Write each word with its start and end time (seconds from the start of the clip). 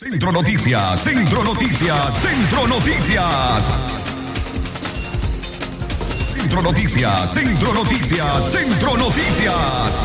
Centro 0.00 0.32
Noticias, 0.32 1.02
Centro 1.02 1.44
Noticias, 1.44 2.22
Centro 2.22 2.66
Noticias. 2.66 3.68
Centro 6.32 6.62
Noticias, 6.62 7.34
Centro 7.34 7.74
Noticias, 7.74 8.50
Centro 8.50 8.96
Noticias. 8.96 10.00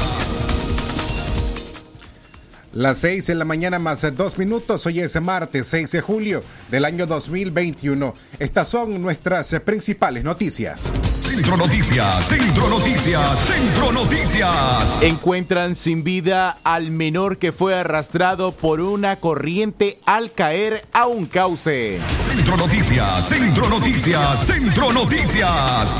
Las 2.73 2.97
seis 2.97 3.29
en 3.29 3.39
la 3.39 3.45
mañana 3.45 3.79
más 3.79 4.05
dos 4.17 4.37
minutos. 4.37 4.85
Hoy 4.85 4.99
es 4.99 5.21
martes 5.21 5.67
6 5.67 5.89
de 5.89 6.01
julio 6.01 6.43
del 6.69 6.83
año 6.83 7.07
2021. 7.07 8.13
Estas 8.37 8.67
son 8.67 9.01
nuestras 9.01 9.57
principales 9.63 10.25
noticias. 10.25 10.91
Centro 11.35 11.57
Noticias, 11.57 12.27
Centro 12.27 12.69
Noticias, 12.69 13.39
Centro 13.39 13.91
Noticias. 13.91 15.03
Encuentran 15.03 15.75
sin 15.75 16.05
vida 16.05 16.57
al 16.63 16.91
menor 16.91 17.39
que 17.39 17.51
fue 17.51 17.75
arrastrado 17.75 18.53
por 18.53 18.79
una 18.79 19.17
corriente 19.17 19.99
al 20.05 20.31
caer 20.31 20.85
a 20.93 21.07
un 21.07 21.25
cauce. 21.25 21.99
Centro 22.29 22.55
Noticias, 22.55 23.27
Centro 23.27 23.67
Noticias, 23.67 24.47
Centro 24.47 24.93
Noticias. 24.93 25.93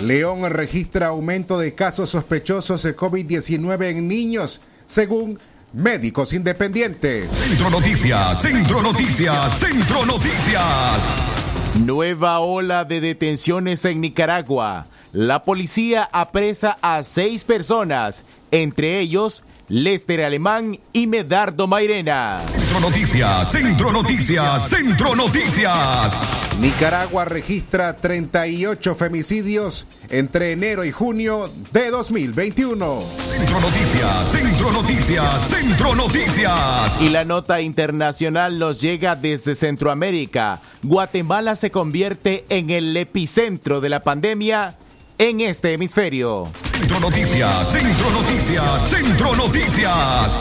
León 0.00 0.48
registra 0.48 1.08
aumento 1.08 1.58
de 1.58 1.74
casos 1.74 2.08
sospechosos 2.08 2.82
de 2.82 2.96
COVID-19 2.96 3.90
en 3.90 4.08
niños, 4.08 4.62
según 4.86 5.38
Médicos 5.74 6.32
Independientes. 6.32 7.30
Centro 7.30 7.68
Noticias, 7.68 8.40
Centro 8.40 8.80
Noticias, 8.80 9.58
Centro 9.58 10.06
Noticias. 10.06 11.37
Nueva 11.84 12.40
ola 12.40 12.84
de 12.84 13.00
detenciones 13.00 13.84
en 13.84 14.00
Nicaragua. 14.00 14.86
La 15.12 15.44
policía 15.44 16.08
apresa 16.12 16.76
a 16.82 17.04
seis 17.04 17.44
personas, 17.44 18.24
entre 18.50 18.98
ellos 18.98 19.44
Lester 19.68 20.24
Alemán 20.24 20.80
y 20.92 21.06
Medardo 21.06 21.68
Mairena. 21.68 22.40
Centro 22.48 22.80
Noticias, 22.80 23.52
Centro 23.52 23.92
Noticias, 23.92 24.68
Centro 24.68 25.14
Noticias. 25.14 26.18
Nicaragua 26.58 27.24
registra 27.24 27.96
38 27.96 28.96
femicidios 28.96 29.86
entre 30.08 30.50
enero 30.50 30.84
y 30.84 30.90
junio 30.90 31.48
de 31.72 31.90
2021. 31.90 33.02
Centro 33.30 33.60
Noticias, 33.60 34.28
Centro 34.28 34.72
Noticias, 34.72 35.48
Centro 35.48 35.94
Noticias. 35.94 37.00
Y 37.00 37.10
la 37.10 37.24
nota 37.24 37.60
internacional 37.60 38.58
nos 38.58 38.80
llega 38.80 39.14
desde 39.14 39.54
Centroamérica. 39.54 40.60
Guatemala 40.82 41.54
se 41.54 41.70
convierte 41.70 42.44
en 42.48 42.70
el 42.70 42.96
epicentro 42.96 43.80
de 43.80 43.90
la 43.90 44.00
pandemia 44.00 44.74
en 45.16 45.40
este 45.40 45.74
hemisferio. 45.74 46.48
Centro 46.72 46.98
Noticias, 46.98 47.70
Centro 47.70 48.10
Noticias, 48.10 48.90
Centro 48.90 49.36
Noticias. 49.36 50.38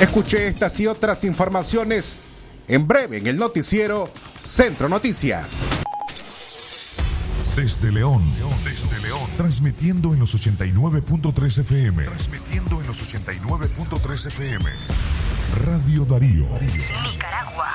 Escuche 0.00 0.46
estas 0.46 0.78
y 0.78 0.86
otras 0.86 1.24
informaciones 1.24 2.16
en 2.68 2.86
breve 2.86 3.18
en 3.18 3.26
el 3.26 3.36
noticiero 3.36 4.10
Centro 4.38 4.88
Noticias. 4.88 5.66
Desde 7.56 7.90
León, 7.90 8.22
desde 8.62 9.00
León, 9.00 9.28
transmitiendo 9.36 10.12
en 10.14 10.20
los 10.20 10.34
89.3 10.36 11.60
FM. 11.60 12.04
Transmitiendo 12.04 12.80
en 12.80 12.86
los 12.86 13.02
89.3 13.02 14.26
FM. 14.28 14.70
Radio 15.64 16.04
Darío. 16.04 16.46
Nicaragua. 17.10 17.74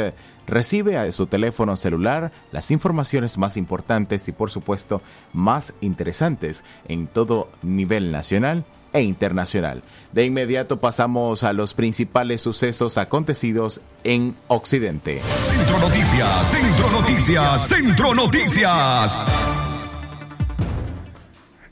recibe 0.48 0.98
a 0.98 1.12
su 1.12 1.28
teléfono 1.28 1.76
celular 1.76 2.32
las 2.52 2.72
informaciones 2.72 3.38
más 3.38 3.58
importantes 3.58 4.28
y 4.28 4.32
por 4.32 4.50
supuesto 4.50 5.02
más 5.34 5.74
interesantes 5.82 6.64
en 6.88 7.08
todo 7.08 7.50
nivel 7.62 8.12
nacional 8.12 8.66
e 8.94 9.02
internacional. 9.02 9.84
De 10.12 10.26
inmediato 10.26 10.80
pasamos 10.80 11.44
a 11.44 11.54
los 11.54 11.74
principales 11.74 12.42
sucesos 12.42 12.98
acontecidos 12.98 13.82
en 14.04 14.36
Occidente. 14.48 15.22
Centro 15.50 15.80
Noticias, 15.80 16.52
Centro 16.52 16.92
Noticias, 16.92 17.68
Centro 17.68 18.14
Noticias. 18.16 19.18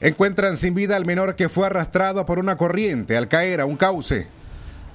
Encuentran 0.01 0.57
sin 0.57 0.75
vida 0.75 0.97
al 0.97 1.05
menor 1.05 1.35
que 1.35 1.49
fue 1.49 1.65
arrastrado 1.67 2.25
por 2.25 2.37
una 2.37 2.57
corriente 2.57 3.17
al 3.17 3.27
caer 3.27 3.61
a 3.61 3.65
un 3.65 3.77
cauce. 3.77 4.27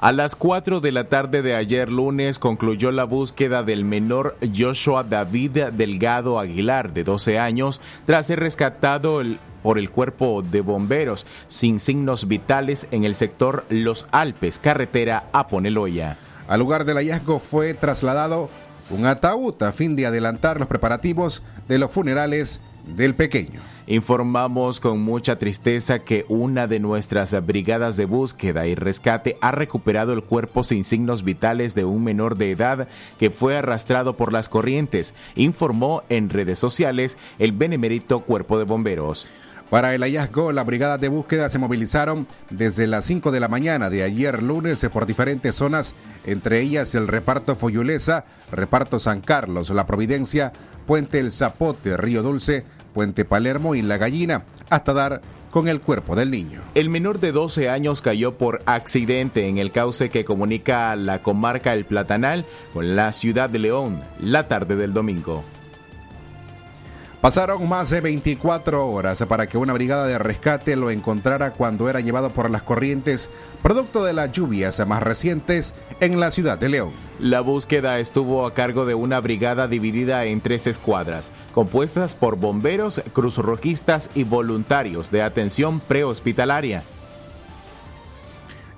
A 0.03 0.13
las 0.13 0.35
4 0.35 0.81
de 0.81 0.93
la 0.93 1.11
tarde 1.11 1.43
de 1.43 1.55
ayer 1.55 1.93
lunes 1.93 2.39
concluyó 2.39 2.91
la 2.91 3.05
búsqueda 3.05 3.63
del 3.63 3.85
menor 3.85 4.35
Joshua 4.57 5.05
David 5.05 5.65
Delgado 5.75 6.39
Aguilar, 6.39 6.95
de 6.95 7.05
12 7.05 7.39
años, 7.39 7.83
tras 8.07 8.29
ser 8.29 8.41
rescatado 8.41 9.21
por 9.63 9.79
el 9.79 9.91
cuerpo 9.91 10.41
de 10.41 10.63
bomberos 10.63 11.27
sin 11.49 11.81
signos 11.81 12.29
vitales 12.29 12.87
en 12.93 13.05
el 13.05 13.15
sector 13.15 13.67
Los 13.69 14.07
Alpes, 14.11 14.59
carretera 14.59 15.25
a 15.33 15.49
Poneloya. 15.49 16.17
Al 16.49 16.61
lugar 16.61 16.87
del 16.87 16.97
hallazgo 16.97 17.39
fue 17.39 17.75
trasladado 17.75 18.49
un 18.89 19.05
ataúd 19.05 19.63
a 19.63 19.71
fin 19.71 19.97
de 19.97 20.07
adelantar 20.07 20.59
los 20.59 20.69
preparativos 20.69 21.43
de 21.69 21.79
los 21.79 21.91
funerales 21.91 22.63
del 22.87 23.15
pequeño. 23.15 23.61
Informamos 23.91 24.79
con 24.79 25.01
mucha 25.01 25.37
tristeza 25.37 25.99
que 25.99 26.25
una 26.29 26.69
de 26.69 26.79
nuestras 26.79 27.45
brigadas 27.45 27.97
de 27.97 28.05
búsqueda 28.05 28.69
y 28.69 28.77
rescate 28.77 29.37
ha 29.41 29.51
recuperado 29.51 30.13
el 30.13 30.23
cuerpo 30.23 30.63
sin 30.63 30.85
signos 30.85 31.25
vitales 31.25 31.75
de 31.75 31.85
un 31.85 32.05
menor 32.05 32.37
de 32.37 32.53
edad 32.53 32.87
que 33.19 33.31
fue 33.31 33.57
arrastrado 33.57 34.17
por 34.17 34.33
las 34.33 34.49
corrientes, 34.49 35.13
informó 35.35 36.05
en 36.09 36.31
redes 36.31 36.61
sociales 36.61 37.19
el 37.41 37.51
benemérito 37.51 38.21
Cuerpo 38.21 38.61
de 38.61 38.65
Bomberos. 38.65 39.27
Para 39.71 39.93
el 39.93 40.03
hallazgo, 40.03 40.53
la 40.53 40.63
brigada 40.63 40.97
de 40.97 41.09
búsqueda 41.09 41.51
se 41.51 41.59
movilizaron 41.59 42.29
desde 42.49 42.87
las 42.87 43.05
5 43.07 43.33
de 43.33 43.41
la 43.41 43.49
mañana 43.49 43.91
de 43.91 44.05
ayer 44.05 44.41
lunes 44.41 44.87
por 44.93 45.07
diferentes 45.07 45.57
zonas, 45.57 45.97
entre 46.27 46.61
ellas 46.61 46.95
el 46.95 47.09
reparto 47.09 47.57
Foyulesa, 47.57 48.25
reparto 48.53 49.01
San 49.01 49.21
Carlos, 49.21 49.71
La 49.71 49.87
Providencia, 49.89 50.53
Puente 50.87 51.19
El 51.19 51.31
Zapote, 51.31 51.97
Río 51.97 52.23
Dulce, 52.23 52.65
Puente 52.93 53.25
Palermo 53.25 53.75
y 53.75 53.83
La 53.83 53.99
Gallina, 53.99 54.45
hasta 54.69 54.93
dar 54.93 55.21
con 55.51 55.69
el 55.69 55.81
cuerpo 55.81 56.15
del 56.17 56.31
niño. 56.31 56.61
El 56.75 56.89
menor 56.89 57.21
de 57.21 57.33
12 57.33 57.69
años 57.69 58.03
cayó 58.03 58.33
por 58.33 58.63
accidente 58.67 59.49
en 59.49 59.59
el 59.59 59.73
cauce 59.73 60.09
que 60.09 60.25
comunica 60.25 60.95
la 60.97 61.23
comarca 61.23 61.73
El 61.73 61.85
Platanal 61.85 62.45
con 62.73 62.97
la 62.97 63.13
ciudad 63.13 63.51
de 63.51 63.59
León 63.59 64.03
la 64.21 64.49
tarde 64.49 64.77
del 64.77 64.93
domingo. 64.93 65.45
Pasaron 67.21 67.69
más 67.69 67.91
de 67.91 68.01
24 68.01 68.89
horas 68.91 69.23
para 69.29 69.47
que 69.47 69.59
una 69.59 69.75
brigada 69.75 70.07
de 70.07 70.19
rescate 70.19 70.75
lo 70.75 70.91
encontrara 70.91 71.53
cuando 71.53 71.91
era 71.91 72.01
llevado 72.01 72.31
por 72.31 72.49
las 72.49 72.63
corrientes, 72.63 73.29
producto 73.63 74.03
de 74.03 74.15
las 74.15 74.33
lluvias 74.33 74.81
más 74.87 75.03
recientes 75.03 75.75
en 76.01 76.19
la 76.19 76.31
ciudad 76.31 76.57
de 76.57 76.71
León. 76.71 76.93
La 77.19 77.43
búsqueda 77.43 77.99
estuvo 77.99 78.47
a 78.47 78.55
cargo 78.55 78.87
de 78.87 78.95
una 78.95 79.21
brigada 79.21 79.69
dividida 79.69 80.25
en 80.25 80.41
tres 80.41 80.67
escuadras, 80.67 81.31
compuestas 81.53 82.15
por 82.15 82.37
bomberos, 82.37 83.03
cruzrojistas 83.13 84.09
y 84.15 84.25
voluntarios 84.25 85.11
de 85.11 85.21
atención 85.21 85.79
prehospitalaria. 85.81 86.85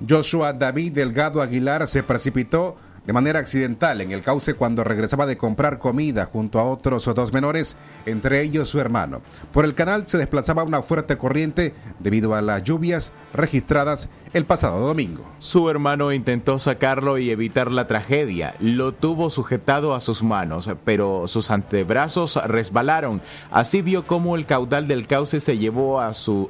Joshua 0.08 0.52
David 0.52 0.94
Delgado 0.94 1.42
Aguilar 1.42 1.86
se 1.86 2.02
precipitó 2.02 2.76
de 3.06 3.12
manera 3.12 3.40
accidental 3.40 4.00
en 4.00 4.12
el 4.12 4.22
cauce 4.22 4.54
cuando 4.54 4.84
regresaba 4.84 5.26
de 5.26 5.36
comprar 5.36 5.78
comida 5.78 6.26
junto 6.26 6.58
a 6.58 6.64
otros 6.64 7.04
dos 7.14 7.32
menores, 7.32 7.76
entre 8.06 8.42
ellos 8.42 8.68
su 8.68 8.80
hermano. 8.80 9.22
Por 9.52 9.64
el 9.64 9.74
canal 9.74 10.06
se 10.06 10.18
desplazaba 10.18 10.62
una 10.62 10.82
fuerte 10.82 11.18
corriente 11.18 11.74
debido 11.98 12.34
a 12.34 12.42
las 12.42 12.62
lluvias 12.62 13.12
registradas 13.34 14.08
el 14.32 14.44
pasado 14.44 14.80
domingo. 14.86 15.24
Su 15.38 15.68
hermano 15.68 16.12
intentó 16.12 16.58
sacarlo 16.58 17.18
y 17.18 17.30
evitar 17.30 17.70
la 17.70 17.86
tragedia. 17.86 18.54
Lo 18.60 18.92
tuvo 18.92 19.30
sujetado 19.30 19.94
a 19.94 20.00
sus 20.00 20.22
manos, 20.22 20.70
pero 20.84 21.28
sus 21.28 21.50
antebrazos 21.50 22.38
resbalaron. 22.46 23.20
Así 23.50 23.82
vio 23.82 24.06
cómo 24.06 24.36
el 24.36 24.46
caudal 24.46 24.88
del 24.88 25.06
cauce 25.06 25.40
se 25.40 25.58
llevó 25.58 26.00
a 26.00 26.14
su 26.14 26.48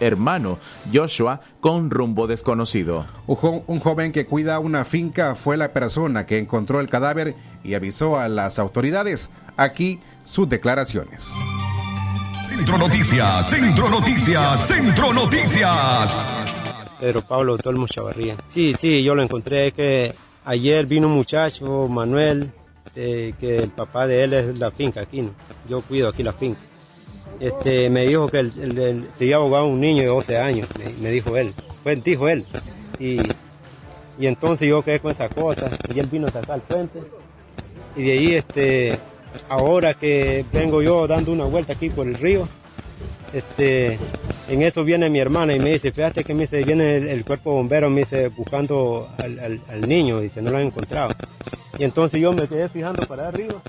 hermano 0.00 0.58
Joshua 0.92 1.40
con 1.60 1.90
rumbo 1.90 2.26
desconocido. 2.26 3.06
Un 3.26 3.80
joven 3.80 4.12
que 4.12 4.26
cuida 4.26 4.58
una 4.58 4.84
finca 4.84 5.34
fue 5.34 5.56
la 5.56 5.72
persona 5.72 6.26
que 6.26 6.38
encontró 6.38 6.80
el 6.80 6.88
cadáver 6.88 7.34
y 7.64 7.74
avisó 7.74 8.18
a 8.18 8.28
las 8.28 8.58
autoridades. 8.58 9.30
Aquí 9.56 10.00
sus 10.24 10.48
declaraciones. 10.48 11.32
Centro 12.48 12.78
Noticias, 12.78 13.50
Centro 13.50 13.90
Noticias, 13.90 14.66
Centro 14.66 15.12
Noticias. 15.12 16.16
Pedro 16.98 17.22
Pablo 17.22 17.58
Tolmo 17.58 17.86
Chavarría. 17.86 18.36
Sí, 18.48 18.74
sí, 18.80 19.02
yo 19.02 19.14
lo 19.14 19.22
encontré 19.22 19.72
que 19.72 20.14
ayer 20.44 20.86
vino 20.86 21.08
un 21.08 21.14
muchacho, 21.14 21.86
Manuel, 21.88 22.50
que 22.94 23.34
el 23.40 23.68
papá 23.68 24.06
de 24.06 24.24
él 24.24 24.32
es 24.32 24.58
la 24.58 24.70
finca 24.70 25.02
aquí, 25.02 25.20
¿no? 25.20 25.32
yo 25.68 25.82
cuido 25.82 26.08
aquí 26.08 26.22
la 26.22 26.32
finca 26.32 26.60
este, 27.40 27.90
me 27.90 28.06
dijo 28.06 28.28
que 28.28 28.38
el, 28.40 29.06
se 29.18 29.24
iba 29.24 29.36
a 29.36 29.64
un 29.64 29.80
niño 29.80 30.02
de 30.02 30.08
12 30.08 30.38
años, 30.38 30.68
me, 31.00 31.10
dijo 31.10 31.36
él, 31.36 31.52
pues 31.82 32.02
dijo 32.02 32.28
él. 32.28 32.44
Y, 32.98 33.18
y, 34.18 34.26
entonces 34.26 34.68
yo 34.68 34.82
quedé 34.82 35.00
con 35.00 35.10
esa 35.10 35.28
cosa, 35.28 35.70
y 35.94 35.98
él 35.98 36.06
vino 36.06 36.26
a 36.26 36.30
sacar 36.30 36.56
el 36.56 36.62
puente. 36.62 37.00
Y 37.96 38.02
de 38.02 38.12
ahí, 38.12 38.34
este, 38.34 38.98
ahora 39.48 39.94
que 39.94 40.44
vengo 40.52 40.82
yo 40.82 41.06
dando 41.06 41.32
una 41.32 41.44
vuelta 41.44 41.74
aquí 41.74 41.90
por 41.90 42.06
el 42.06 42.14
río, 42.14 42.48
este, 43.32 43.98
en 44.48 44.62
eso 44.62 44.84
viene 44.84 45.10
mi 45.10 45.18
hermana 45.18 45.54
y 45.54 45.58
me 45.58 45.70
dice, 45.70 45.92
fíjate 45.92 46.24
que 46.24 46.32
me 46.32 46.42
dice, 46.42 46.62
viene 46.62 46.96
el, 46.96 47.24
cuerpo 47.24 47.52
bombero, 47.52 47.90
me 47.90 48.00
dice, 48.00 48.28
buscando 48.28 49.08
al, 49.18 49.60
al, 49.68 49.80
niño, 49.88 50.20
dice, 50.20 50.40
no 50.40 50.50
lo 50.50 50.58
han 50.58 50.64
encontrado. 50.64 51.14
Y 51.78 51.84
entonces 51.84 52.20
yo 52.20 52.32
me 52.32 52.48
quedé 52.48 52.68
fijando 52.68 53.06
para 53.06 53.28
arriba 53.28 53.60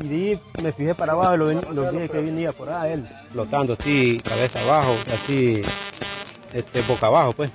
y 0.00 0.38
me 0.62 0.72
fijé 0.72 0.94
para 0.94 1.12
abajo 1.12 1.34
y 1.34 1.38
lo, 1.74 1.92
dije 1.92 2.08
que 2.08 2.18
venía 2.18 2.52
por 2.52 2.70
ahí 2.70 2.92
él, 2.92 3.08
flotando 3.30 3.76
así, 3.78 4.20
cabeza 4.20 4.60
abajo, 4.62 4.94
así, 5.12 5.62
este, 6.52 6.82
boca 6.82 7.06
abajo 7.06 7.32
pues. 7.32 7.50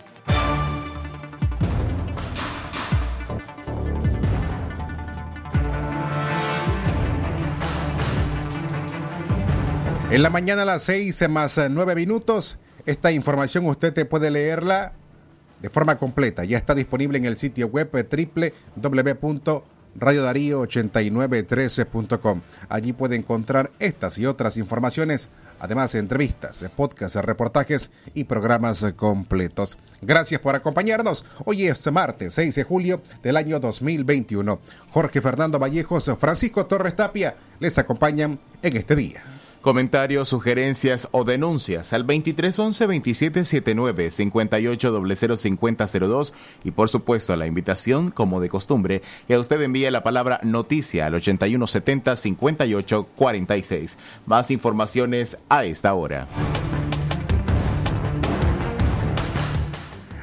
En 10.11 10.23
la 10.23 10.31
mañana 10.31 10.63
a 10.63 10.65
las 10.65 10.83
6 10.83 11.29
más 11.29 11.61
9 11.69 11.93
minutos, 11.93 12.57
esta 12.87 13.11
información 13.11 13.67
usted 13.67 13.93
te 13.93 14.05
puede 14.05 14.31
leerla 14.31 14.93
de 15.61 15.69
forma 15.69 15.99
completa. 15.99 16.45
Ya 16.45 16.57
está 16.57 16.73
disponible 16.73 17.19
en 17.19 17.25
el 17.25 17.37
sitio 17.37 17.67
web 17.67 17.91
www 17.91 19.61
Radio 19.95 20.23
Darío 20.23 20.61
8913.com. 20.61 22.41
Allí 22.69 22.93
puede 22.93 23.15
encontrar 23.15 23.71
estas 23.79 24.17
y 24.17 24.25
otras 24.25 24.57
informaciones, 24.57 25.29
además 25.59 25.91
de 25.91 25.99
entrevistas, 25.99 26.65
podcasts, 26.75 27.15
reportajes 27.23 27.91
y 28.13 28.25
programas 28.25 28.85
completos. 28.95 29.77
Gracias 30.01 30.39
por 30.41 30.55
acompañarnos. 30.55 31.25
Hoy 31.45 31.67
es 31.67 31.91
martes 31.91 32.33
6 32.35 32.55
de 32.55 32.63
julio 32.63 33.01
del 33.23 33.37
año 33.37 33.59
2021. 33.59 34.59
Jorge 34.91 35.21
Fernando 35.21 35.59
Vallejos, 35.59 36.09
Francisco 36.19 36.65
Torres 36.65 36.95
Tapia 36.95 37.35
les 37.59 37.77
acompañan 37.77 38.39
en 38.61 38.77
este 38.77 38.95
día. 38.95 39.38
Comentarios, 39.61 40.29
sugerencias 40.29 41.09
o 41.11 41.25
denuncias 41.25 41.91
al 41.91 42.07
2311-2779, 42.07 44.09
58005002 44.09 46.31
y 46.63 46.71
por 46.71 46.87
supuesto 46.87 47.35
la 47.35 47.45
invitación, 47.45 48.09
como 48.09 48.39
de 48.39 48.47
costumbre, 48.47 49.01
que 49.27 49.37
usted 49.37 49.61
envíe 49.61 49.91
la 49.91 50.01
palabra 50.01 50.39
noticia 50.43 51.07
al 51.07 51.15
8170-5846. 51.15 53.97
Más 54.25 54.49
informaciones 54.49 55.35
a 55.49 55.65
esta 55.65 55.93
hora. 55.93 56.25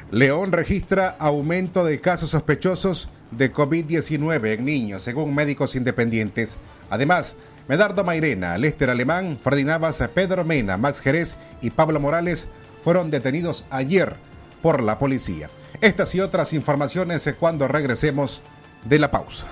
León 0.09 0.51
registra 0.51 1.15
aumento 1.19 1.83
de 1.83 2.01
casos 2.01 2.31
sospechosos 2.31 3.07
de 3.29 3.53
COVID-19 3.53 4.53
en 4.53 4.65
niños, 4.65 5.03
según 5.03 5.35
médicos 5.35 5.75
independientes. 5.75 6.57
Además, 6.89 7.35
Medardo 7.67 8.03
Mairena, 8.03 8.57
Lester 8.57 8.89
Alemán, 8.89 9.37
Freddy 9.41 9.65
Navas, 9.65 10.01
Pedro 10.13 10.45
Mena, 10.45 10.77
Max 10.77 11.01
Jerez 11.01 11.37
y 11.61 11.69
Pablo 11.69 11.99
Morales 11.99 12.47
fueron 12.81 13.09
detenidos 13.09 13.65
ayer 13.69 14.15
por 14.61 14.81
la 14.81 14.97
policía. 14.97 15.49
Estas 15.81 16.15
y 16.15 16.21
otras 16.21 16.53
informaciones 16.53 17.29
cuando 17.39 17.67
regresemos 17.67 18.41
de 18.85 18.99
la 18.99 19.11
pausa. 19.11 19.47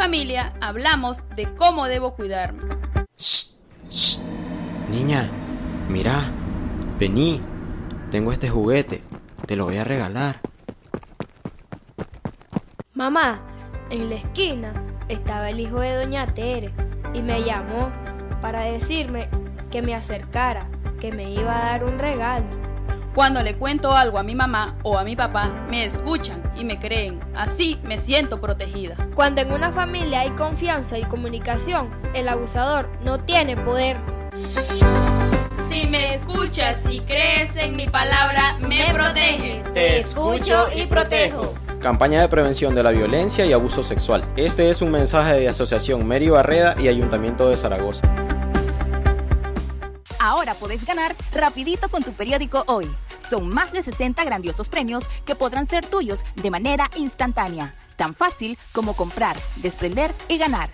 Familia 0.00 0.54
hablamos 0.62 1.28
de 1.36 1.54
cómo 1.56 1.84
debo 1.84 2.14
cuidarme. 2.14 2.62
Niña, 4.90 5.28
mira, 5.90 6.22
vení, 6.98 7.38
tengo 8.10 8.32
este 8.32 8.48
juguete, 8.48 9.02
te 9.44 9.56
lo 9.56 9.66
voy 9.66 9.76
a 9.76 9.84
regalar. 9.84 10.40
Mamá, 12.94 13.42
en 13.90 14.08
la 14.08 14.16
esquina 14.16 14.72
estaba 15.08 15.50
el 15.50 15.60
hijo 15.60 15.80
de 15.80 15.94
doña 15.94 16.32
Tere 16.32 16.72
y 17.12 17.20
me 17.20 17.42
llamó 17.42 17.92
para 18.40 18.62
decirme 18.62 19.28
que 19.70 19.82
me 19.82 19.94
acercara, 19.94 20.66
que 20.98 21.12
me 21.12 21.30
iba 21.30 21.60
a 21.60 21.72
dar 21.72 21.84
un 21.84 21.98
regalo. 21.98 22.59
Cuando 23.14 23.42
le 23.42 23.56
cuento 23.56 23.92
algo 23.92 24.18
a 24.18 24.22
mi 24.22 24.36
mamá 24.36 24.76
o 24.84 24.96
a 24.96 25.02
mi 25.02 25.16
papá, 25.16 25.50
me 25.68 25.84
escuchan 25.84 26.42
y 26.56 26.64
me 26.64 26.78
creen. 26.78 27.18
Así 27.34 27.78
me 27.82 27.98
siento 27.98 28.40
protegida. 28.40 28.96
Cuando 29.16 29.40
en 29.40 29.52
una 29.52 29.72
familia 29.72 30.20
hay 30.20 30.30
confianza 30.30 30.96
y 30.96 31.02
comunicación, 31.02 31.90
el 32.14 32.28
abusador 32.28 32.88
no 33.02 33.18
tiene 33.18 33.56
poder. 33.56 33.96
Si 35.68 35.86
me 35.86 36.14
escuchas 36.14 36.82
y 36.88 37.00
crees 37.00 37.56
en 37.56 37.74
mi 37.74 37.88
palabra, 37.88 38.56
me 38.60 38.94
proteges. 38.94 39.64
Te 39.72 39.98
escucho 39.98 40.66
y 40.76 40.86
protejo. 40.86 41.54
Campaña 41.80 42.20
de 42.20 42.28
prevención 42.28 42.74
de 42.76 42.82
la 42.84 42.90
violencia 42.90 43.44
y 43.44 43.52
abuso 43.52 43.82
sexual. 43.82 44.24
Este 44.36 44.70
es 44.70 44.82
un 44.82 44.92
mensaje 44.92 45.34
de 45.34 45.48
Asociación 45.48 46.06
Mary 46.06 46.28
Barreda 46.28 46.76
y 46.78 46.88
Ayuntamiento 46.88 47.48
de 47.48 47.56
Zaragoza. 47.56 48.19
Puedes 50.60 50.84
ganar 50.84 51.16
rapidito 51.32 51.88
con 51.88 52.02
tu 52.02 52.12
periódico 52.12 52.64
hoy. 52.66 52.86
Son 53.18 53.48
más 53.48 53.72
de 53.72 53.82
60 53.82 54.22
grandiosos 54.24 54.68
premios 54.68 55.04
que 55.24 55.34
podrán 55.34 55.66
ser 55.66 55.86
tuyos 55.86 56.20
de 56.36 56.50
manera 56.50 56.90
instantánea. 56.96 57.74
Tan 57.96 58.14
fácil 58.14 58.58
como 58.72 58.94
comprar, 58.94 59.38
desprender 59.56 60.12
y 60.28 60.36
ganar. 60.36 60.68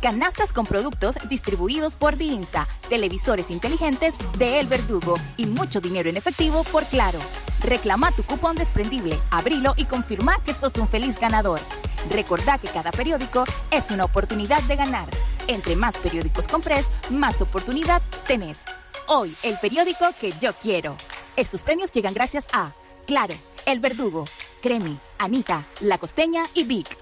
Canastas 0.00 0.52
con 0.52 0.64
productos 0.64 1.16
distribuidos 1.28 1.96
por 1.96 2.16
Diinsa, 2.16 2.68
televisores 2.88 3.50
inteligentes 3.50 4.14
de 4.38 4.60
El 4.60 4.68
Verdugo 4.68 5.14
y 5.36 5.46
mucho 5.46 5.80
dinero 5.80 6.08
en 6.08 6.16
efectivo 6.16 6.62
por 6.70 6.84
Claro. 6.84 7.18
Reclama 7.64 8.12
tu 8.12 8.22
cupón 8.22 8.54
desprendible, 8.54 9.20
abrilo 9.30 9.74
y 9.76 9.86
confirma 9.86 10.42
que 10.44 10.54
sos 10.54 10.76
un 10.76 10.86
feliz 10.86 11.18
ganador. 11.18 11.58
Recordá 12.10 12.58
que 12.58 12.68
cada 12.68 12.92
periódico 12.92 13.44
es 13.72 13.90
una 13.90 14.04
oportunidad 14.04 14.62
de 14.62 14.76
ganar. 14.76 15.08
Entre 15.48 15.74
más 15.74 15.98
periódicos 15.98 16.46
compres, 16.46 16.86
más 17.10 17.40
oportunidad 17.40 18.02
tenés. 18.28 18.60
Hoy, 19.08 19.34
el 19.42 19.58
periódico 19.58 20.06
que 20.20 20.32
yo 20.40 20.52
quiero. 20.54 20.96
Estos 21.36 21.62
premios 21.62 21.90
llegan 21.92 22.14
gracias 22.14 22.46
a 22.52 22.72
Claro, 23.06 23.34
El 23.66 23.80
Verdugo, 23.80 24.24
Cremi, 24.62 24.98
Anita, 25.18 25.66
La 25.80 25.98
Costeña 25.98 26.44
y 26.54 26.64
Vic. 26.64 27.01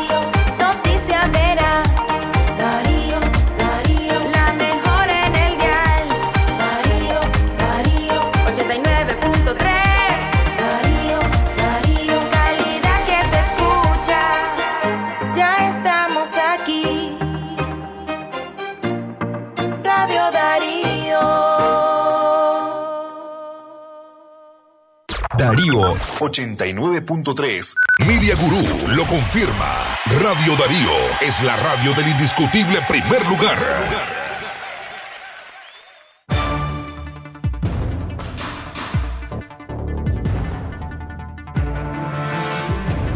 89.3. 26.21 27.75
Media 28.07 28.35
Gurú 28.35 28.95
lo 28.95 29.03
confirma. 29.05 29.73
Radio 30.21 30.55
Darío 30.55 30.91
es 31.21 31.41
la 31.43 31.55
radio 31.57 31.93
del 31.95 32.09
indiscutible 32.09 32.77
primer 32.87 33.25
lugar. 33.27 33.57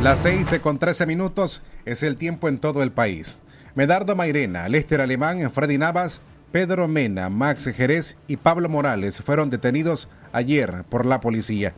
Las 0.02 0.22
6 0.22 0.60
con 0.62 0.80
13 0.80 1.06
minutos 1.06 1.62
es 1.86 2.02
el 2.02 2.18
tiempo 2.18 2.48
en 2.48 2.58
todo 2.58 2.82
el 2.82 2.92
país. 2.92 3.38
Medardo 3.76 4.16
Mairena, 4.16 4.68
Lester 4.68 5.02
Alemán, 5.02 5.52
Freddy 5.52 5.78
Navas, 5.78 6.22
Pedro 6.52 6.88
Mena, 6.88 7.30
Max 7.30 7.66
Jerez 7.76 8.16
y 8.28 8.38
Pablo 8.38 8.70
Morales 8.70 9.22
fueron 9.22 9.50
detenidos 9.50 10.08
ayer 10.32 10.84
por 10.90 11.06
la 11.06 11.20
policía. 11.22 11.76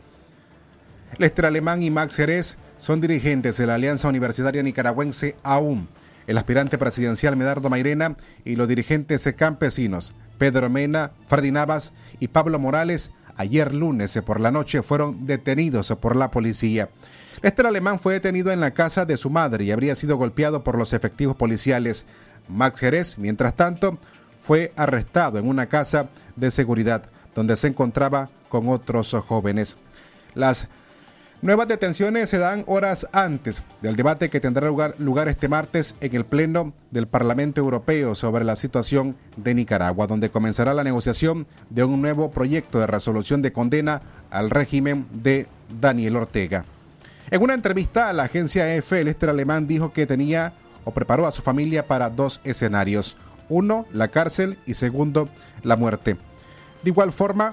Lester 1.16 1.46
Alemán 1.46 1.82
y 1.82 1.90
Max 1.90 2.16
Jerez 2.16 2.56
son 2.76 3.00
dirigentes 3.00 3.56
de 3.56 3.66
la 3.66 3.74
Alianza 3.74 4.08
Universitaria 4.08 4.62
Nicaragüense 4.62 5.36
AUM. 5.42 5.86
El 6.26 6.36
aspirante 6.36 6.76
presidencial 6.76 7.36
Medardo 7.36 7.70
Mairena 7.70 8.16
y 8.44 8.54
los 8.56 8.68
dirigentes 8.68 9.28
campesinos 9.36 10.12
Pedro 10.36 10.68
Mena, 10.70 11.12
Freddy 11.26 11.50
Navas 11.50 11.92
y 12.20 12.28
Pablo 12.28 12.58
Morales 12.58 13.10
ayer 13.36 13.72
lunes 13.74 14.20
por 14.24 14.40
la 14.40 14.50
noche 14.50 14.82
fueron 14.82 15.26
detenidos 15.26 15.88
por 16.00 16.16
la 16.16 16.30
policía. 16.30 16.90
Lester 17.42 17.66
Alemán 17.66 17.98
fue 17.98 18.14
detenido 18.14 18.50
en 18.50 18.60
la 18.60 18.72
casa 18.72 19.04
de 19.04 19.16
su 19.16 19.30
madre 19.30 19.64
y 19.64 19.72
habría 19.72 19.94
sido 19.94 20.16
golpeado 20.16 20.64
por 20.64 20.76
los 20.76 20.92
efectivos 20.92 21.36
policiales. 21.36 22.04
Max 22.48 22.80
Jerez, 22.80 23.18
mientras 23.18 23.54
tanto, 23.54 23.98
fue 24.42 24.72
arrestado 24.76 25.38
en 25.38 25.48
una 25.48 25.66
casa 25.66 26.08
de 26.36 26.50
seguridad 26.50 27.04
donde 27.34 27.56
se 27.56 27.68
encontraba 27.68 28.28
con 28.48 28.68
otros 28.68 29.14
jóvenes. 29.26 29.76
Las 30.34 30.68
nuevas 31.42 31.68
detenciones 31.68 32.30
se 32.30 32.38
dan 32.38 32.64
horas 32.66 33.06
antes 33.12 33.62
del 33.80 33.96
debate 33.96 34.28
que 34.28 34.40
tendrá 34.40 34.68
lugar, 34.68 35.28
este 35.28 35.48
martes 35.48 35.94
en 36.00 36.14
el 36.14 36.24
Pleno 36.24 36.72
del 36.90 37.06
Parlamento 37.06 37.60
Europeo 37.60 38.14
sobre 38.14 38.44
la 38.44 38.56
situación 38.56 39.16
de 39.36 39.54
Nicaragua, 39.54 40.06
donde 40.06 40.30
comenzará 40.30 40.74
la 40.74 40.84
negociación 40.84 41.46
de 41.70 41.84
un 41.84 42.02
nuevo 42.02 42.30
proyecto 42.30 42.80
de 42.80 42.86
resolución 42.86 43.42
de 43.42 43.52
condena 43.52 44.02
al 44.30 44.50
régimen 44.50 45.06
de 45.12 45.46
Daniel 45.80 46.16
Ortega. 46.16 46.64
En 47.30 47.42
una 47.42 47.54
entrevista 47.54 48.08
a 48.08 48.12
la 48.12 48.24
agencia 48.24 48.74
EFE, 48.74 49.04
Lester 49.04 49.28
Alemán 49.28 49.66
dijo 49.66 49.92
que 49.92 50.06
tenía 50.06 50.54
o 50.84 50.92
preparó 50.92 51.26
a 51.26 51.32
su 51.32 51.42
familia 51.42 51.86
para 51.86 52.08
dos 52.08 52.40
escenarios. 52.44 53.16
Uno, 53.50 53.86
la 53.92 54.08
cárcel 54.08 54.58
y 54.66 54.74
segundo, 54.74 55.28
la 55.62 55.76
muerte. 55.76 56.16
De 56.82 56.90
igual 56.90 57.12
forma, 57.12 57.52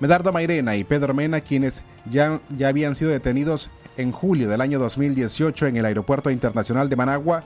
Medardo 0.00 0.32
Mairena 0.32 0.76
y 0.76 0.84
Pedro 0.84 1.14
Mena, 1.14 1.40
quienes 1.40 1.82
ya, 2.10 2.40
ya 2.56 2.68
habían 2.68 2.94
sido 2.94 3.10
detenidos 3.10 3.70
en 3.96 4.12
julio 4.12 4.48
del 4.48 4.60
año 4.60 4.78
2018 4.78 5.66
en 5.66 5.76
el 5.76 5.86
Aeropuerto 5.86 6.30
Internacional 6.30 6.88
de 6.88 6.96
Managua, 6.96 7.44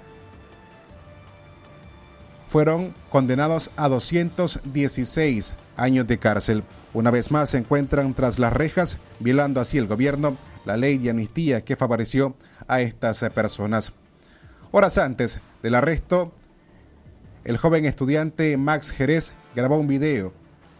fueron 2.49 2.92
condenados 3.11 3.71
a 3.76 3.88
216 3.88 5.54
años 5.76 6.09
de 6.09 6.19
cárcel. 6.19 6.64
Una 6.92 7.12
vez 7.12 7.30
más 7.30 7.50
se 7.50 7.59
encuentran 7.59 8.12
tras 8.14 8.40
las 8.40 8.52
rejas, 8.52 8.99
violando 9.21 9.61
así 9.61 9.78
el 9.78 9.87
gobierno 9.87 10.37
la 10.64 10.76
ley 10.76 10.99
de 10.99 11.11
amnistía 11.11 11.64
que 11.64 11.76
favoreció 11.76 12.35
a 12.66 12.80
estas 12.80 13.21
personas. 13.30 13.92
Horas 14.73 14.99
antes 14.99 15.38
del 15.62 15.76
arresto, 15.76 16.33
el 17.45 17.57
joven 17.57 17.85
estudiante 17.85 18.57
Max 18.57 18.90
Jerez 18.90 19.33
grabó 19.54 19.76
un 19.76 19.87
video 19.87 20.33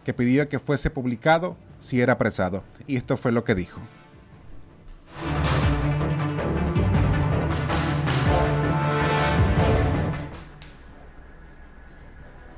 que 0.05 0.15
pidió 0.15 0.49
que 0.49 0.59
fuese 0.59 0.91
publicado 0.91 1.57
si 1.79 2.01
era 2.01 2.15
apresado. 2.15 2.63
Y 2.87 2.97
esto 2.97 3.17
fue 3.17 3.33
lo 3.33 3.45
que 3.45 3.55
dijo. 3.55 3.81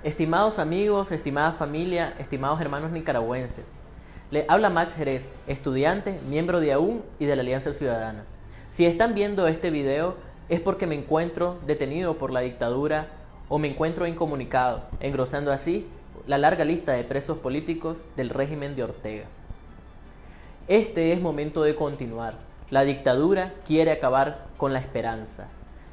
Estimados 0.02 0.58
amigos, 0.58 1.12
estimada 1.12 1.52
familia, 1.52 2.14
estimados 2.18 2.61
hermanos 2.61 2.90
nicaragüenses, 2.90 3.64
le 4.32 4.44
habla 4.49 4.68
Max 4.68 4.94
Jerez, 4.94 5.25
estudiante, 5.46 6.18
miembro 6.28 6.58
de 6.58 6.72
AUN 6.72 7.04
y 7.20 7.26
de 7.26 7.37
la 7.37 7.42
Alianza 7.42 7.72
Ciudadana. 7.72 8.25
Si 8.70 8.84
están 8.84 9.14
viendo 9.14 9.46
este 9.46 9.70
video 9.70 10.16
es 10.49 10.58
porque 10.61 10.87
me 10.87 10.96
encuentro 10.96 11.58
detenido 11.66 12.18
por 12.18 12.32
la 12.32 12.40
dictadura 12.40 13.06
o 13.49 13.58
me 13.58 13.68
encuentro 13.68 14.06
incomunicado, 14.06 14.84
engrosando 15.00 15.52
así 15.52 15.87
la 16.26 16.38
larga 16.38 16.64
lista 16.64 16.93
de 16.93 17.05
presos 17.05 17.38
políticos 17.38 17.97
del 18.17 18.31
régimen 18.31 18.76
de 18.76 18.85
Ortega. 18.85 19.25
Este 20.69 21.12
es 21.12 21.21
momento 21.21 21.64
de 21.64 21.75
continuar. 21.75 22.35
La 22.71 22.85
dictadura 22.85 23.52
quiere 23.67 23.91
acabar 23.91 24.47
con 24.57 24.73
la 24.73 24.79
esperanza. 24.79 25.49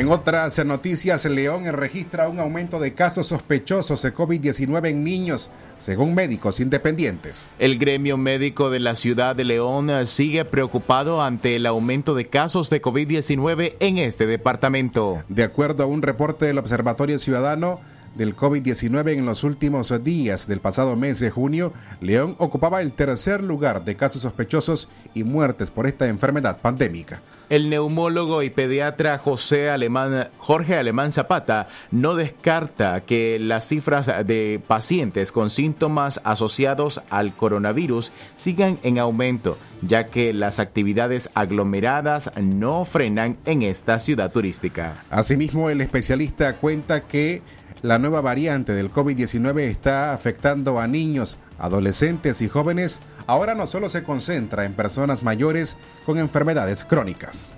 En 0.02 0.10
otras 0.10 0.58
noticias, 0.66 1.26
León 1.26 1.66
registra 1.66 2.28
un 2.28 2.40
aumento 2.40 2.80
de 2.80 2.96
casos 2.96 3.28
sospechosos 3.28 4.02
de 4.02 4.12
COVID-19 4.12 4.90
en 4.90 5.04
niños, 5.04 5.52
según 5.78 6.16
médicos 6.16 6.60
independientes. 6.60 7.50
El 7.60 7.78
gremio 7.78 8.18
médico 8.18 8.72
de 8.72 8.80
la 8.80 8.96
ciudad 8.96 9.36
de 9.36 9.44
León 9.44 9.92
sigue 10.08 10.44
preocupado 10.44 11.22
ante 11.22 11.56
el 11.56 11.68
aumento 11.68 12.16
de 12.16 12.28
casos 12.28 12.72
de 12.72 12.82
COVID-19 12.82 13.76
en 13.80 14.00
este 14.00 14.26
departamento. 14.26 15.24
De 15.30 15.44
acuerdo 15.44 15.84
a 15.84 15.86
un 15.86 16.02
reporte 16.02 16.48
del 16.48 16.58
Observatorio 16.58 17.20
Ciudadano, 17.20 17.80
del 18.16 18.36
COVID-19 18.36 19.14
en 19.18 19.26
los 19.26 19.44
últimos 19.44 19.94
días 20.04 20.48
del 20.48 20.60
pasado 20.60 20.96
mes 20.96 21.20
de 21.20 21.30
junio, 21.30 21.74
León 22.02 22.36
ocupaba 22.38 22.82
el 22.82 22.94
tercer 22.94 23.44
lugar 23.44 23.86
de 23.86 23.96
casos 23.96 24.24
sospechosos 24.24 24.90
y 25.14 25.24
muertes 25.24 25.72
por 25.72 25.88
esta 25.88 26.08
enfermedad 26.08 26.60
pandémica. 26.62 27.22
El 27.50 27.70
neumólogo 27.70 28.44
y 28.44 28.50
pediatra 28.50 29.18
José 29.18 29.70
Alemán, 29.70 30.30
Jorge 30.38 30.78
Alemán 30.78 31.12
Zapata 31.12 31.68
no 31.92 32.16
descarta 32.16 33.02
que 33.02 33.40
las 33.40 33.68
cifras 33.68 34.10
de 34.26 34.62
pacientes 34.66 35.34
con 35.34 35.50
síntomas 35.50 36.22
asociados 36.24 37.02
al 37.10 37.36
coronavirus 37.36 38.14
sigan 38.38 38.78
en 38.84 39.00
aumento, 39.00 39.58
ya 39.82 40.06
que 40.06 40.32
las 40.34 40.60
actividades 40.60 41.30
aglomeradas 41.34 42.32
no 42.42 42.86
frenan 42.86 43.38
en 43.46 43.64
esta 43.64 44.00
ciudad 44.00 44.32
turística. 44.32 44.96
Asimismo, 45.10 45.70
el 45.70 45.82
especialista 45.82 46.56
cuenta 46.56 47.02
que 47.02 47.42
la 47.82 47.98
nueva 47.98 48.22
variante 48.22 48.74
del 48.74 48.92
COVID-19 48.92 49.62
está 49.62 50.14
afectando 50.14 50.80
a 50.80 50.88
niños, 50.88 51.38
adolescentes 51.58 52.42
y 52.42 52.48
jóvenes, 52.48 53.00
ahora 53.28 53.56
no 53.56 53.66
solo 53.68 53.90
se 53.90 54.04
concentra 54.04 54.66
en 54.66 54.74
personas 54.74 55.24
mayores 55.24 55.78
con 56.06 56.20
enfermedades 56.20 56.86
crónicas. 56.86 57.52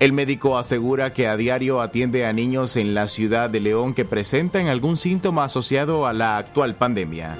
El 0.00 0.12
médico 0.12 0.58
asegura 0.58 1.12
que 1.12 1.28
a 1.28 1.36
diario 1.36 1.80
atiende 1.80 2.26
a 2.26 2.32
niños 2.32 2.76
en 2.76 2.94
la 2.94 3.06
ciudad 3.06 3.48
de 3.48 3.60
León 3.60 3.94
que 3.94 4.04
presentan 4.04 4.66
algún 4.66 4.96
síntoma 4.96 5.44
asociado 5.44 6.06
a 6.06 6.12
la 6.12 6.36
actual 6.36 6.74
pandemia. 6.74 7.36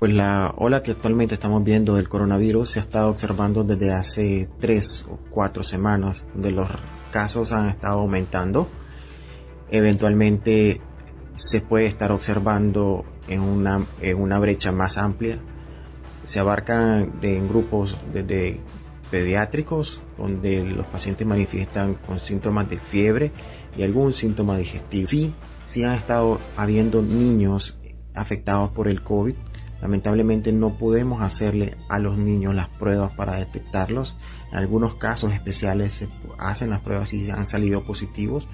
Pues 0.00 0.12
la 0.12 0.54
ola 0.56 0.82
que 0.82 0.92
actualmente 0.92 1.34
estamos 1.34 1.64
viendo 1.64 1.96
del 1.96 2.08
coronavirus 2.08 2.70
se 2.70 2.78
ha 2.78 2.82
estado 2.82 3.10
observando 3.10 3.64
desde 3.64 3.92
hace 3.92 4.48
tres 4.60 5.04
o 5.10 5.18
cuatro 5.30 5.62
semanas, 5.62 6.24
donde 6.34 6.52
los 6.52 6.68
casos 7.10 7.52
han 7.52 7.68
estado 7.68 8.00
aumentando. 8.00 8.68
Eventualmente 9.70 10.80
se 11.34 11.60
puede 11.60 11.86
estar 11.86 12.12
observando 12.12 13.04
en 13.28 13.40
una, 13.40 13.84
en 14.00 14.20
una 14.20 14.38
brecha 14.38 14.72
más 14.72 14.98
amplia. 14.98 15.38
Se 16.24 16.38
abarcan 16.38 17.20
de, 17.20 17.36
en 17.36 17.48
grupos 17.48 17.98
desde 18.12 18.60
pediátricos, 19.10 20.00
donde 20.18 20.64
los 20.64 20.86
pacientes 20.86 21.26
manifiestan 21.26 21.94
con 21.94 22.18
síntomas 22.18 22.68
de 22.68 22.78
fiebre 22.78 23.32
y 23.76 23.82
algún 23.82 24.12
síntoma 24.12 24.56
digestivo. 24.56 25.06
Sí, 25.06 25.34
sí 25.62 25.84
han 25.84 25.92
estado 25.92 26.40
habiendo 26.56 27.02
niños 27.02 27.76
afectados 28.14 28.70
por 28.70 28.88
el 28.88 29.02
COVID. 29.02 29.34
Lamentablemente 29.82 30.52
no 30.52 30.78
podemos 30.78 31.22
hacerle 31.22 31.76
a 31.88 31.98
los 31.98 32.16
niños 32.16 32.54
las 32.54 32.68
pruebas 32.68 33.12
para 33.12 33.36
detectarlos. 33.36 34.16
En 34.50 34.58
algunos 34.58 34.94
casos 34.94 35.32
especiales 35.32 35.94
se 35.94 36.08
hacen 36.38 36.70
las 36.70 36.80
pruebas 36.80 37.12
y 37.12 37.30
han 37.30 37.44
salido 37.44 37.84
positivos. 37.84 38.48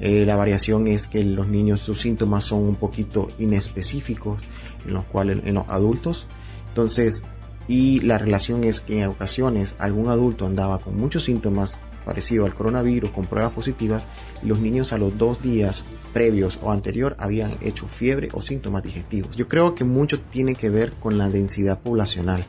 Eh, 0.00 0.24
la 0.26 0.36
variación 0.36 0.86
es 0.86 1.06
que 1.06 1.24
los 1.24 1.48
niños 1.48 1.80
sus 1.80 2.00
síntomas 2.00 2.44
son 2.44 2.60
un 2.62 2.76
poquito 2.76 3.28
inespecíficos 3.38 4.42
en 4.86 4.94
los 4.94 5.04
cuales 5.04 5.38
en 5.44 5.54
los 5.54 5.68
adultos. 5.68 6.26
Entonces, 6.68 7.22
y 7.68 8.00
la 8.00 8.18
relación 8.18 8.64
es 8.64 8.80
que 8.80 9.02
en 9.02 9.08
ocasiones 9.08 9.74
algún 9.78 10.08
adulto 10.08 10.46
andaba 10.46 10.78
con 10.78 10.96
muchos 10.96 11.24
síntomas 11.24 11.78
parecidos 12.04 12.46
al 12.46 12.54
coronavirus 12.54 13.10
con 13.10 13.26
pruebas 13.26 13.52
positivas 13.52 14.06
y 14.42 14.46
los 14.46 14.60
niños 14.60 14.92
a 14.92 14.98
los 14.98 15.18
dos 15.18 15.42
días 15.42 15.84
previos 16.12 16.58
o 16.62 16.70
anterior 16.70 17.16
habían 17.18 17.50
hecho 17.60 17.86
fiebre 17.88 18.28
o 18.32 18.40
síntomas 18.40 18.84
digestivos. 18.84 19.36
Yo 19.36 19.48
creo 19.48 19.74
que 19.74 19.82
mucho 19.82 20.20
tiene 20.20 20.54
que 20.54 20.70
ver 20.70 20.92
con 20.92 21.18
la 21.18 21.28
densidad 21.28 21.80
poblacional. 21.80 22.44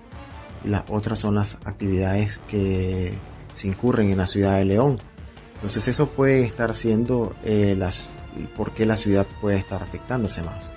Las 0.63 0.83
otras 0.89 1.19
son 1.19 1.35
las 1.35 1.57
actividades 1.65 2.39
que 2.47 3.13
se 3.55 3.67
incurren 3.67 4.11
en 4.11 4.17
la 4.17 4.27
ciudad 4.27 4.57
de 4.57 4.65
León. 4.65 4.99
Entonces 5.57 5.87
eso 5.87 6.09
puede 6.09 6.43
estar 6.43 6.75
siendo 6.75 7.35
eh, 7.43 7.73
las, 7.75 8.11
por 8.55 8.73
qué 8.73 8.85
la 8.85 8.95
ciudad 8.95 9.25
puede 9.41 9.57
estar 9.57 9.81
afectándose 9.81 10.43
más. 10.43 10.71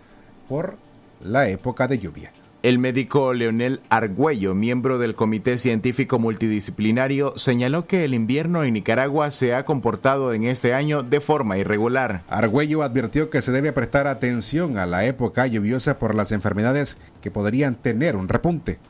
por 0.48 0.76
la 1.20 1.48
época 1.48 1.88
de 1.88 1.98
lluvia. 1.98 2.30
El 2.66 2.80
médico 2.80 3.32
Leonel 3.32 3.78
Argüello, 3.90 4.52
miembro 4.56 4.98
del 4.98 5.14
Comité 5.14 5.56
Científico 5.56 6.18
Multidisciplinario, 6.18 7.38
señaló 7.38 7.86
que 7.86 8.04
el 8.04 8.12
invierno 8.12 8.64
en 8.64 8.74
Nicaragua 8.74 9.30
se 9.30 9.54
ha 9.54 9.64
comportado 9.64 10.32
en 10.32 10.42
este 10.42 10.74
año 10.74 11.04
de 11.04 11.20
forma 11.20 11.58
irregular. 11.58 12.24
Argüello 12.26 12.82
advirtió 12.82 13.30
que 13.30 13.40
se 13.40 13.52
debe 13.52 13.72
prestar 13.72 14.08
atención 14.08 14.78
a 14.78 14.86
la 14.86 15.04
época 15.04 15.46
lluviosa 15.46 16.00
por 16.00 16.16
las 16.16 16.32
enfermedades 16.32 16.98
que 17.20 17.30
podrían 17.30 17.76
tener 17.76 18.16
un 18.16 18.28
repunte. 18.28 18.80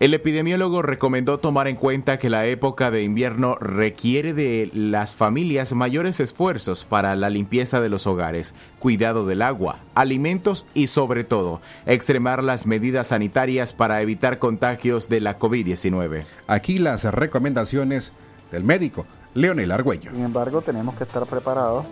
El 0.00 0.14
epidemiólogo 0.14 0.80
recomendó 0.80 1.38
tomar 1.38 1.66
en 1.66 1.74
cuenta 1.74 2.20
que 2.20 2.30
la 2.30 2.46
época 2.46 2.92
de 2.92 3.02
invierno 3.02 3.56
requiere 3.56 4.32
de 4.32 4.70
las 4.72 5.16
familias 5.16 5.72
mayores 5.72 6.20
esfuerzos 6.20 6.84
para 6.84 7.16
la 7.16 7.30
limpieza 7.30 7.80
de 7.80 7.88
los 7.88 8.06
hogares, 8.06 8.54
cuidado 8.78 9.26
del 9.26 9.42
agua, 9.42 9.80
alimentos 9.96 10.66
y 10.72 10.86
sobre 10.86 11.24
todo, 11.24 11.60
extremar 11.84 12.44
las 12.44 12.64
medidas 12.64 13.08
sanitarias 13.08 13.72
para 13.72 14.00
evitar 14.00 14.38
contagios 14.38 15.08
de 15.08 15.20
la 15.20 15.36
COVID-19. 15.36 16.22
Aquí 16.46 16.78
las 16.78 17.02
recomendaciones 17.02 18.12
del 18.52 18.62
médico 18.62 19.04
Leonel 19.34 19.72
Argüello. 19.72 20.12
Sin 20.12 20.22
embargo, 20.22 20.62
tenemos 20.62 20.94
que 20.94 21.02
estar 21.02 21.26
preparados 21.26 21.86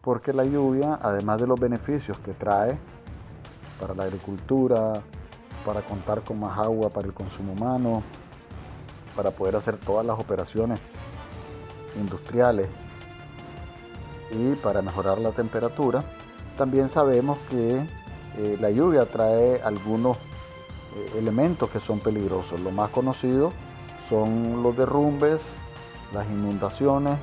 porque 0.00 0.32
la 0.32 0.44
lluvia, 0.44 0.98
además 1.00 1.40
de 1.40 1.46
los 1.46 1.60
beneficios 1.60 2.18
que 2.18 2.32
trae 2.32 2.76
para 3.78 3.94
la 3.94 4.02
agricultura, 4.02 5.00
para 5.66 5.82
contar 5.82 6.22
con 6.22 6.38
más 6.38 6.56
agua 6.58 6.90
para 6.90 7.08
el 7.08 7.12
consumo 7.12 7.52
humano, 7.52 8.04
para 9.16 9.32
poder 9.32 9.56
hacer 9.56 9.76
todas 9.76 10.06
las 10.06 10.16
operaciones 10.16 10.78
industriales 11.96 12.68
y 14.30 14.54
para 14.54 14.80
mejorar 14.80 15.18
la 15.18 15.32
temperatura. 15.32 16.04
También 16.56 16.88
sabemos 16.88 17.36
que 17.50 17.84
eh, 18.38 18.56
la 18.60 18.70
lluvia 18.70 19.06
trae 19.06 19.60
algunos 19.60 20.16
eh, 20.16 21.18
elementos 21.18 21.68
que 21.68 21.80
son 21.80 21.98
peligrosos. 21.98 22.60
Lo 22.60 22.70
más 22.70 22.90
conocido 22.90 23.52
son 24.08 24.62
los 24.62 24.76
derrumbes, 24.76 25.42
las 26.14 26.26
inundaciones 26.26 27.18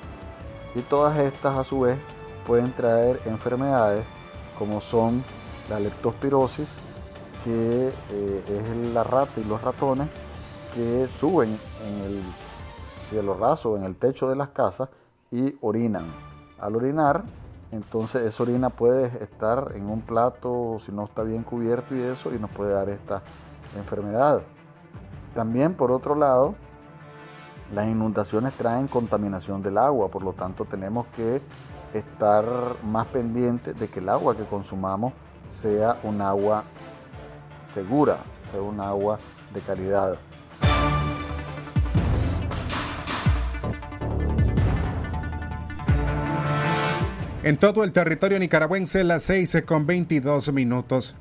y 0.76 0.82
todas 0.82 1.18
estas 1.18 1.56
a 1.56 1.64
su 1.64 1.80
vez 1.82 1.98
pueden 2.46 2.74
traer 2.74 3.22
enfermedades 3.26 4.06
como 4.60 4.82
son 4.82 5.24
la 5.70 5.80
leptospirosis, 5.80 6.68
que 7.44 7.88
eh, 7.88 8.44
es 8.48 8.94
la 8.94 9.04
rata 9.04 9.40
y 9.40 9.44
los 9.44 9.62
ratones 9.62 10.08
que 10.74 11.08
suben 11.08 11.50
en 11.50 12.02
el 12.02 12.22
cielo 13.10 13.36
raso, 13.36 13.78
en 13.78 13.84
el 13.84 13.96
techo 13.96 14.30
de 14.30 14.36
las 14.36 14.50
casas 14.50 14.90
y 15.32 15.56
orinan. 15.62 16.06
Al 16.60 16.76
orinar, 16.76 17.24
entonces 17.72 18.24
esa 18.24 18.44
orina 18.44 18.70
puede 18.70 19.24
estar 19.24 19.74
en 19.76 19.90
un 19.90 20.02
plato 20.02 20.80
si 20.86 20.92
no 20.92 21.06
está 21.06 21.24
bien 21.24 21.44
cubierto 21.44 21.96
y 21.96 22.02
eso 22.02 22.34
y 22.34 22.40
nos 22.40 22.50
puede 22.52 22.74
dar 22.74 22.90
esta 22.90 23.22
enfermedad. 23.78 24.42
También, 25.36 25.74
por 25.74 25.92
otro 25.92 26.16
lado, 26.16 26.56
las 27.74 27.88
inundaciones 27.88 28.54
traen 28.54 28.88
contaminación 28.88 29.64
del 29.64 29.78
agua, 29.78 30.10
por 30.10 30.24
lo 30.24 30.34
tanto 30.34 30.66
tenemos 30.66 31.08
que 31.16 31.42
estar 31.94 32.46
más 32.84 33.08
pendientes 33.08 33.80
de 33.80 33.88
que 33.88 34.00
el 34.00 34.10
agua 34.10 34.36
que 34.36 34.44
consumamos 34.46 35.14
sea 35.50 36.00
un 36.04 36.22
agua 36.22 36.64
segura, 37.74 38.20
sea 38.52 38.62
un 38.62 38.80
agua 38.80 39.20
de 39.54 39.62
calidad. 39.62 40.18
En 47.44 47.58
todo 47.58 47.84
el 47.84 47.92
territorio 47.92 48.40
nicaragüense, 48.40 49.04
las 49.04 49.24
6 49.24 49.64
con 49.66 49.86
22 49.86 50.54
minutos. 50.54 51.18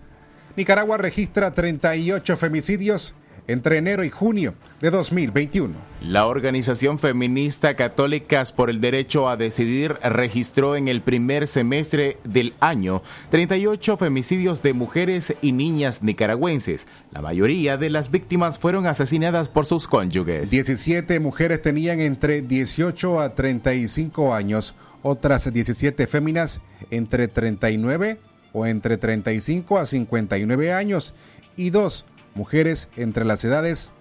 Nicaragua 0.56 0.98
registra 0.98 1.52
38 1.52 2.36
femicidios 2.36 3.14
entre 3.48 3.78
enero 3.78 4.04
y 4.04 4.10
junio 4.10 4.54
de 4.80 4.90
2021. 4.90 5.74
La 6.00 6.26
organización 6.26 6.98
feminista 6.98 7.74
Católicas 7.74 8.52
por 8.52 8.70
el 8.70 8.80
Derecho 8.80 9.28
a 9.28 9.36
Decidir 9.36 9.96
registró 10.02 10.76
en 10.76 10.88
el 10.88 11.00
primer 11.00 11.46
semestre 11.48 12.18
del 12.24 12.54
año 12.60 13.02
38 13.30 13.96
femicidios 13.96 14.62
de 14.62 14.72
mujeres 14.72 15.34
y 15.42 15.52
niñas 15.52 16.02
nicaragüenses. 16.02 16.86
La 17.12 17.22
mayoría 17.22 17.76
de 17.76 17.90
las 17.90 18.10
víctimas 18.10 18.58
fueron 18.58 18.86
asesinadas 18.86 19.48
por 19.48 19.66
sus 19.66 19.86
cónyuges. 19.86 20.50
17 20.50 21.20
mujeres 21.20 21.62
tenían 21.62 22.00
entre 22.00 22.42
18 22.42 23.20
a 23.20 23.34
35 23.34 24.34
años, 24.34 24.74
otras 25.02 25.52
17 25.52 26.06
féminas 26.06 26.60
entre 26.90 27.28
39 27.28 28.18
o 28.52 28.66
entre 28.66 28.98
35 28.98 29.78
a 29.78 29.86
59 29.86 30.72
años 30.72 31.14
y 31.56 31.70
dos 31.70 32.06
mujeres 32.34 32.88
entre 32.96 33.24
las 33.24 33.44
edades 33.44 33.92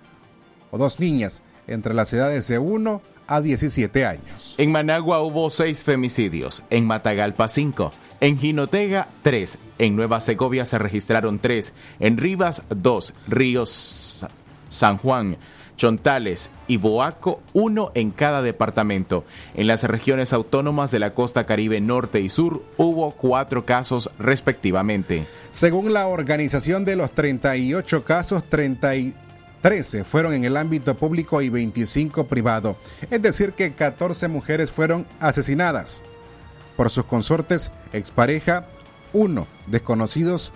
o 0.72 0.78
dos 0.78 1.00
niñas 1.00 1.41
entre 1.67 1.94
las 1.94 2.12
edades 2.13 2.48
de 2.48 2.60
1 2.60 3.02
a 3.28 3.41
17 3.41 4.06
años. 4.06 4.56
En 4.58 4.72
Managua 4.72 5.22
hubo 5.22 5.50
seis 5.50 5.84
femicidios, 5.84 6.63
en 6.70 6.86
Matagalpa 6.86 7.48
cinco, 7.48 7.91
en 8.20 8.38
Jinotega 8.38 9.08
tres, 9.22 9.58
en 9.78 9.96
Nueva 9.96 10.22
Segovia 10.22 10.65
se 10.65 10.78
registraron 10.78 11.39
tres, 11.39 11.74
en 12.00 12.17
Rivas 12.17 12.63
dos, 12.70 13.13
Ríos 13.28 14.26
San 14.70 14.98
Juan, 14.98 15.38
Chontales 15.82 16.52
y 16.67 16.78
Boaco, 16.78 17.41
uno 17.54 17.91
en 17.96 18.12
cada 18.12 18.44
departamento. 18.44 19.26
En 19.56 19.65
las 19.65 19.82
regiones 19.82 20.32
autónomas 20.32 20.91
de 20.91 21.00
la 21.00 21.15
costa 21.15 21.48
caribe 21.48 21.82
norte 21.82 22.22
y 22.22 22.30
sur 22.30 22.62
hubo 22.78 23.10
cuatro 23.13 23.65
casos 23.65 24.12
respectivamente. 24.20 25.26
Según 25.50 25.91
la 25.91 26.06
organización 26.06 26.86
de 26.86 26.96
los 26.96 27.10
38 27.13 28.04
casos, 28.04 28.44
13 28.44 30.04
fueron 30.04 30.36
en 30.36 30.46
el 30.46 30.56
ámbito 30.56 30.96
público 30.96 31.41
y 31.41 31.50
25 31.50 32.28
privado. 32.28 32.76
Es 33.10 33.20
decir, 33.20 33.54
que 33.54 33.74
14 33.74 34.28
mujeres 34.28 34.70
fueron 34.70 35.08
asesinadas 35.20 36.04
por 36.78 36.91
sus 36.91 37.06
consortes, 37.06 37.72
expareja, 37.91 38.67
1, 39.13 39.48
desconocidos, 39.65 40.54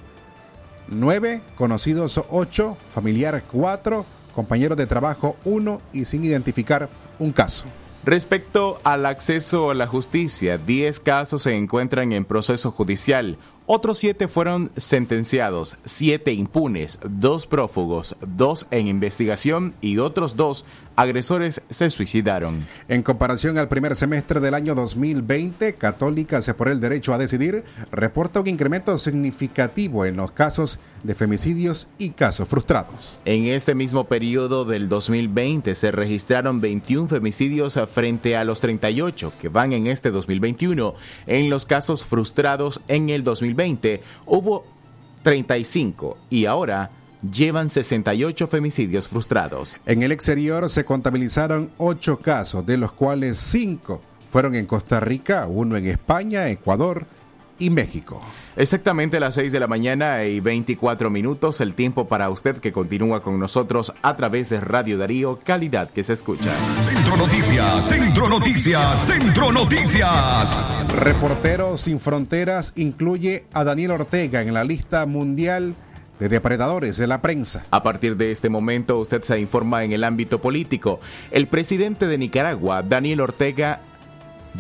9, 0.88 1.42
conocidos 1.58 2.22
8, 2.30 2.78
familiar 2.94 3.42
4, 3.52 4.06
compañeros 4.36 4.78
de 4.78 4.86
trabajo 4.86 5.38
1 5.46 5.82
y 5.94 6.06
sin 6.06 6.24
identificar 6.24 6.90
un 7.18 7.32
caso. 7.32 7.66
Respecto 8.04 8.80
al 8.84 9.08
acceso 9.08 9.72
a 9.72 9.74
la 9.74 9.88
justicia, 9.88 10.60
10 10.60 11.00
casos 11.00 11.42
se 11.42 11.56
encuentran 11.56 12.12
en 12.12 12.24
proceso 12.24 12.72
judicial. 12.72 13.40
Otros 13.68 13.98
siete 13.98 14.28
fueron 14.28 14.70
sentenciados, 14.78 15.78
siete 15.86 16.32
impunes, 16.32 17.00
dos 17.04 17.48
prófugos, 17.48 18.16
dos 18.22 18.68
en 18.70 18.86
investigación 18.86 19.74
y 19.82 19.98
otros 19.98 20.36
dos 20.36 20.66
agresores 20.96 21.62
se 21.70 21.90
suicidaron. 21.90 22.66
En 22.88 23.04
comparación 23.04 23.58
al 23.58 23.68
primer 23.68 23.96
semestre 23.96 24.40
del 24.40 24.54
año 24.54 24.76
2020, 24.76 25.76
Católicas 25.76 26.52
por 26.58 26.70
el 26.70 26.80
Derecho 26.80 27.14
a 27.14 27.18
Decidir 27.18 27.64
reporta 27.92 28.40
un 28.40 28.48
incremento 28.48 28.98
significativo 28.98 30.06
en 30.06 30.16
los 30.16 30.32
casos 30.32 30.80
de 31.04 31.16
femicidios 31.16 31.88
y 31.98 32.12
casos 32.12 32.48
frustrados. 32.48 33.20
En 33.26 33.46
este 33.46 33.76
mismo 33.76 34.06
periodo 34.06 34.66
del 34.66 34.90
2020 34.90 35.76
se 35.76 35.92
registraron 35.92 36.62
21 36.62 37.08
femicidios 37.08 37.80
frente 37.92 38.36
a 38.36 38.44
los 38.44 38.62
38 38.62 39.34
que 39.40 39.50
van 39.50 39.74
en 39.74 39.88
este 39.88 40.12
2021. 40.12 40.96
En 41.28 41.50
los 41.50 41.66
casos 41.66 42.06
frustrados 42.06 42.82
en 42.88 43.10
el 43.10 43.24
2020 43.24 44.02
hubo 44.26 44.66
35 45.24 46.18
y 46.30 46.46
ahora 46.46 46.92
llevan 47.32 47.70
68 47.70 48.48
femicidios 48.48 49.08
frustrados. 49.08 49.80
En 49.86 50.04
el 50.04 50.12
exterior 50.12 50.70
se 50.70 50.86
contabilizaron 50.86 51.72
8 51.78 52.20
casos, 52.20 52.66
de 52.66 52.78
los 52.78 52.92
cuales 52.92 53.38
5 53.40 54.02
fueron 54.30 54.56
en 54.56 54.66
Costa 54.66 55.00
Rica, 55.00 55.48
uno 55.48 55.78
en 55.78 55.88
España, 55.88 56.50
Ecuador 56.50 57.06
y 57.58 57.70
México. 57.70 58.22
Exactamente 58.58 59.18
a 59.18 59.20
las 59.20 59.36
6 59.36 59.52
de 59.52 59.60
la 59.60 59.68
mañana 59.68 60.24
y 60.24 60.40
24 60.40 61.10
minutos, 61.10 61.62
el 61.62 61.74
tiempo 61.74 62.08
para 62.08 62.30
usted 62.30 62.58
que 62.58 62.72
continúa 62.72 63.22
con 63.22 63.40
nosotros 63.40 63.94
a 64.02 64.16
través 64.16 64.50
de 64.50 64.62
Radio 64.62 64.98
Darío, 64.98 65.40
calidad 65.44 65.90
que 65.90 66.04
se 66.04 66.14
escucha. 66.14 66.52
Centro 66.86 67.18
Noticias, 67.18 67.86
Centro 67.86 68.30
Noticias, 68.30 69.08
Centro 69.08 69.52
Noticias. 69.52 70.94
Reporteros 70.94 71.82
sin 71.82 72.00
Fronteras 72.00 72.74
incluye 72.76 73.46
a 73.54 73.64
Daniel 73.64 73.92
Ortega 73.92 74.42
en 74.42 74.54
la 74.54 74.64
lista 74.64 75.06
mundial 75.06 75.76
de 76.20 76.30
depredadores 76.30 76.98
de 76.98 77.08
la 77.08 77.22
prensa. 77.22 77.66
A 77.72 77.84
partir 77.84 78.18
de 78.18 78.32
este 78.32 78.50
momento 78.50 79.00
usted 79.00 79.24
se 79.24 79.40
informa 79.40 79.84
en 79.84 79.92
el 79.92 80.04
ámbito 80.04 80.40
político. 80.40 81.00
El 81.32 81.48
presidente 81.48 82.08
de 82.08 82.18
Nicaragua, 82.18 82.84
Daniel 82.84 83.22
Ortega, 83.22 83.82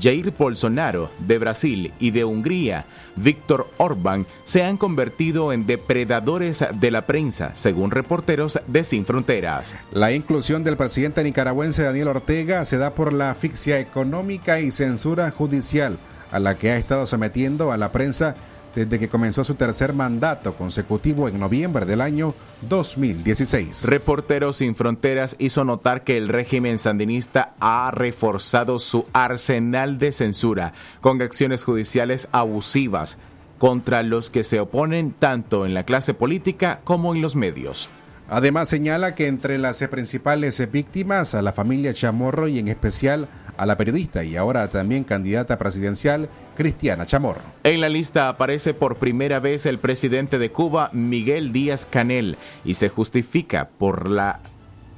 Jair 0.02 0.34
Bolsonaro 0.38 1.10
de 1.20 1.38
Brasil 1.38 1.94
y 2.00 2.12
de 2.12 2.26
Hungría, 2.26 2.86
Víctor 3.16 3.68
Orbán, 3.78 4.26
se 4.44 4.64
han 4.64 4.78
convertido 4.78 5.54
en 5.54 5.66
depredadores 5.66 6.66
de 6.74 6.92
la 6.92 7.06
prensa, 7.06 7.52
según 7.56 7.92
reporteros 7.92 8.60
de 8.68 8.84
Sin 8.84 9.06
Fronteras. 9.06 9.76
La 9.94 10.12
inclusión 10.12 10.64
del 10.64 10.78
presidente 10.78 11.24
nicaragüense 11.24 11.84
Daniel 11.84 12.10
Ortega 12.10 12.66
se 12.66 12.78
da 12.78 12.94
por 12.94 13.14
la 13.14 13.32
asfixia 13.32 13.80
económica 13.80 14.60
y 14.60 14.72
censura 14.72 15.32
judicial 15.32 15.98
a 16.32 16.40
la 16.40 16.56
que 16.56 16.72
ha 16.72 16.78
estado 16.78 17.08
sometiendo 17.08 17.72
a 17.72 17.78
la 17.78 17.92
prensa 17.92 18.36
desde 18.76 19.00
que 19.00 19.08
comenzó 19.08 19.44
su 19.44 19.56
tercer 19.56 19.94
mandato 19.94 20.54
consecutivo 20.54 21.28
en 21.30 21.40
noviembre 21.40 21.86
del 21.86 22.02
año 22.02 22.36
2016. 22.70 23.88
Reporteros 23.88 24.58
sin 24.58 24.76
Fronteras 24.76 25.36
hizo 25.40 25.64
notar 25.64 26.04
que 26.04 26.18
el 26.18 26.28
régimen 26.28 26.78
sandinista 26.78 27.54
ha 27.60 27.90
reforzado 27.92 28.78
su 28.80 29.06
arsenal 29.14 29.98
de 29.98 30.12
censura 30.12 30.74
con 31.02 31.22
acciones 31.22 31.64
judiciales 31.64 32.28
abusivas 32.32 33.18
contra 33.58 34.04
los 34.04 34.30
que 34.30 34.44
se 34.44 34.60
oponen 34.60 35.12
tanto 35.12 35.66
en 35.66 35.74
la 35.74 35.86
clase 35.86 36.14
política 36.14 36.82
como 36.84 37.16
en 37.16 37.22
los 37.22 37.36
medios. 37.36 37.90
Además 38.28 38.70
señala 38.70 39.14
que 39.14 39.28
entre 39.28 39.60
las 39.60 39.84
principales 39.88 40.72
víctimas 40.72 41.36
a 41.36 41.44
la 41.44 41.54
familia 41.54 41.94
Chamorro 41.94 42.48
y 42.48 42.58
en 42.58 42.68
especial 42.68 43.28
a 43.45 43.45
la 43.66 43.78
periodista 43.78 44.24
y 44.24 44.36
ahora 44.36 44.68
también 44.68 45.04
candidata 45.04 45.58
presidencial 45.58 46.30
Cristiana 46.56 47.06
Chamorro. 47.06 47.42
En 47.64 47.82
la 47.82 47.90
lista 47.90 48.30
aparece 48.30 48.74
por 48.74 48.98
primera 48.98 49.40
vez 49.40 49.66
el 49.66 49.78
presidente 49.78 50.40
de 50.40 50.52
Cuba, 50.52 50.90
Miguel 50.94 51.54
Díaz 51.54 51.86
Canel, 51.86 52.38
y 52.64 52.76
se 52.76 52.90
justifica 52.90 53.70
por 53.78 54.10
la 54.10 54.40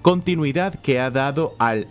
continuidad 0.01 0.75
que 0.75 0.99
ha 0.99 1.11
dado 1.11 1.55
al 1.59 1.87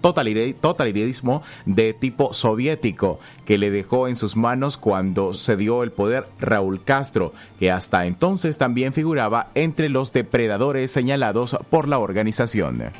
totalitarismo 0.00 1.42
de 1.64 1.92
tipo 1.94 2.32
soviético 2.32 3.18
que 3.44 3.58
le 3.58 3.70
dejó 3.70 4.08
en 4.08 4.16
sus 4.16 4.36
manos 4.36 4.76
cuando 4.76 5.34
se 5.34 5.56
dio 5.56 5.82
el 5.82 5.90
poder 5.90 6.26
Raúl 6.38 6.84
Castro, 6.84 7.32
que 7.58 7.70
hasta 7.70 8.06
entonces 8.06 8.58
también 8.58 8.92
figuraba 8.92 9.48
entre 9.54 9.88
los 9.88 10.12
depredadores 10.12 10.92
señalados 10.92 11.56
por 11.70 11.88
la 11.88 11.98
organización. 11.98 12.92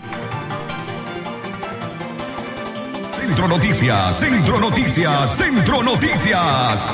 Centro 3.26 3.48
Noticias, 3.48 4.20
Centro 4.20 4.60
Noticias, 4.60 5.36
Centro 5.36 5.82
Noticias. 5.82 6.86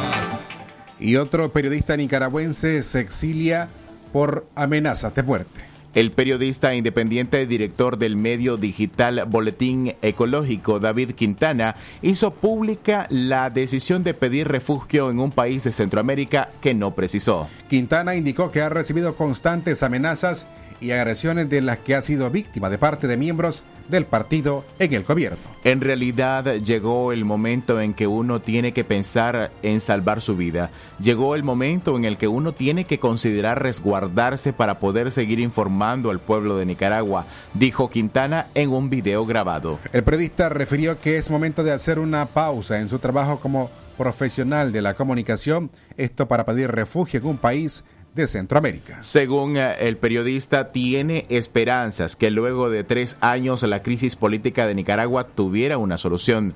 Y 0.99 1.17
otro 1.17 1.53
periodista 1.53 1.95
nicaragüense 1.95 2.83
se 2.83 3.01
exilia 3.01 3.69
por 4.15 4.47
amenazas 4.55 5.15
de 5.15 5.23
muerte. 5.25 5.61
El 5.93 6.11
periodista 6.11 6.75
independiente 6.75 7.45
director 7.47 7.99
del 7.99 8.17
medio 8.17 8.57
digital 8.57 9.27
Boletín 9.29 9.95
Ecológico, 10.01 10.81
David 10.81 11.11
Quintana, 11.11 11.77
hizo 12.01 12.33
pública 12.33 13.07
la 13.11 13.51
decisión 13.51 14.03
de 14.03 14.15
pedir 14.15 14.49
refugio 14.49 15.11
en 15.11 15.19
un 15.19 15.33
país 15.33 15.65
de 15.65 15.73
Centroamérica 15.73 16.49
que 16.63 16.73
no 16.73 16.93
precisó. 16.93 17.47
Quintana 17.69 18.17
indicó 18.17 18.51
que 18.51 18.63
ha 18.63 18.71
recibido 18.71 19.17
constantes 19.17 19.83
amenazas 19.83 20.47
y 20.81 20.93
agresiones 20.93 21.51
de 21.51 21.61
las 21.61 21.77
que 21.77 21.95
ha 21.95 22.01
sido 22.01 22.31
víctima 22.31 22.71
de 22.71 22.79
parte 22.79 23.07
de 23.07 23.19
miembros 23.19 23.65
del 23.89 24.07
partido 24.07 24.65
en 24.79 24.95
el 24.95 25.05
gobierno. 25.05 25.39
En 25.65 25.81
realidad 25.81 26.57
llegó 26.57 27.13
el 27.13 27.25
momento 27.25 27.81
en 27.81 27.95
que 27.95 28.07
uno 28.07 28.41
tiene 28.41 28.73
que 28.73 28.85
pensar 28.85 29.53
en 29.63 29.81
salvar 29.81 30.21
su 30.21 30.37
vida. 30.37 30.71
Llegó 31.01 31.35
el 31.35 31.45
momento 31.45 31.97
en 31.97 32.05
el 32.05 32.17
que 32.17 32.29
uno 32.29 32.53
tiene 32.53 32.85
que 32.85 32.99
considerar 32.99 33.63
resguardarse 33.63 34.53
para 34.53 34.81
poder 34.81 35.11
seguir 35.11 35.39
informando 35.39 36.11
al 36.11 36.19
pueblo 36.19 36.57
de 36.57 36.67
Nicaragua, 36.67 37.27
dijo 37.55 37.91
Quintana 37.91 38.47
en 38.55 38.71
un 38.71 38.91
video 38.91 39.25
grabado. 39.25 39.79
El 39.93 40.03
periodista 40.03 40.49
refirió 40.49 41.01
que 41.01 41.17
es 41.17 41.31
momento 41.31 41.63
de 41.63 41.73
hacer 41.73 41.99
una 41.99 42.27
pausa 42.27 42.81
en 42.81 42.89
su 42.89 42.99
trabajo 42.99 43.39
como 43.39 43.71
profesional 43.97 44.73
de 44.73 44.83
la 44.83 44.95
comunicación, 44.95 45.71
esto 45.97 46.27
para 46.27 46.45
pedir 46.45 46.71
refugio 46.71 47.21
en 47.21 47.27
un 47.27 47.37
país 47.37 47.85
de 48.15 48.27
Centroamérica. 48.27 49.03
Según 49.03 49.57
eh, 49.57 49.75
el 49.81 49.97
periodista, 49.97 50.73
tiene 50.73 51.27
esperanzas 51.29 52.17
que 52.17 52.31
luego 52.31 52.71
de 52.71 52.85
tres 52.85 53.17
años 53.21 53.63
la 53.63 53.83
crisis 53.83 54.17
política 54.17 54.67
de 54.67 54.75
Nicaragua 54.75 55.25
tuviera 55.25 55.79
una 55.79 55.99
solución, 55.99 56.55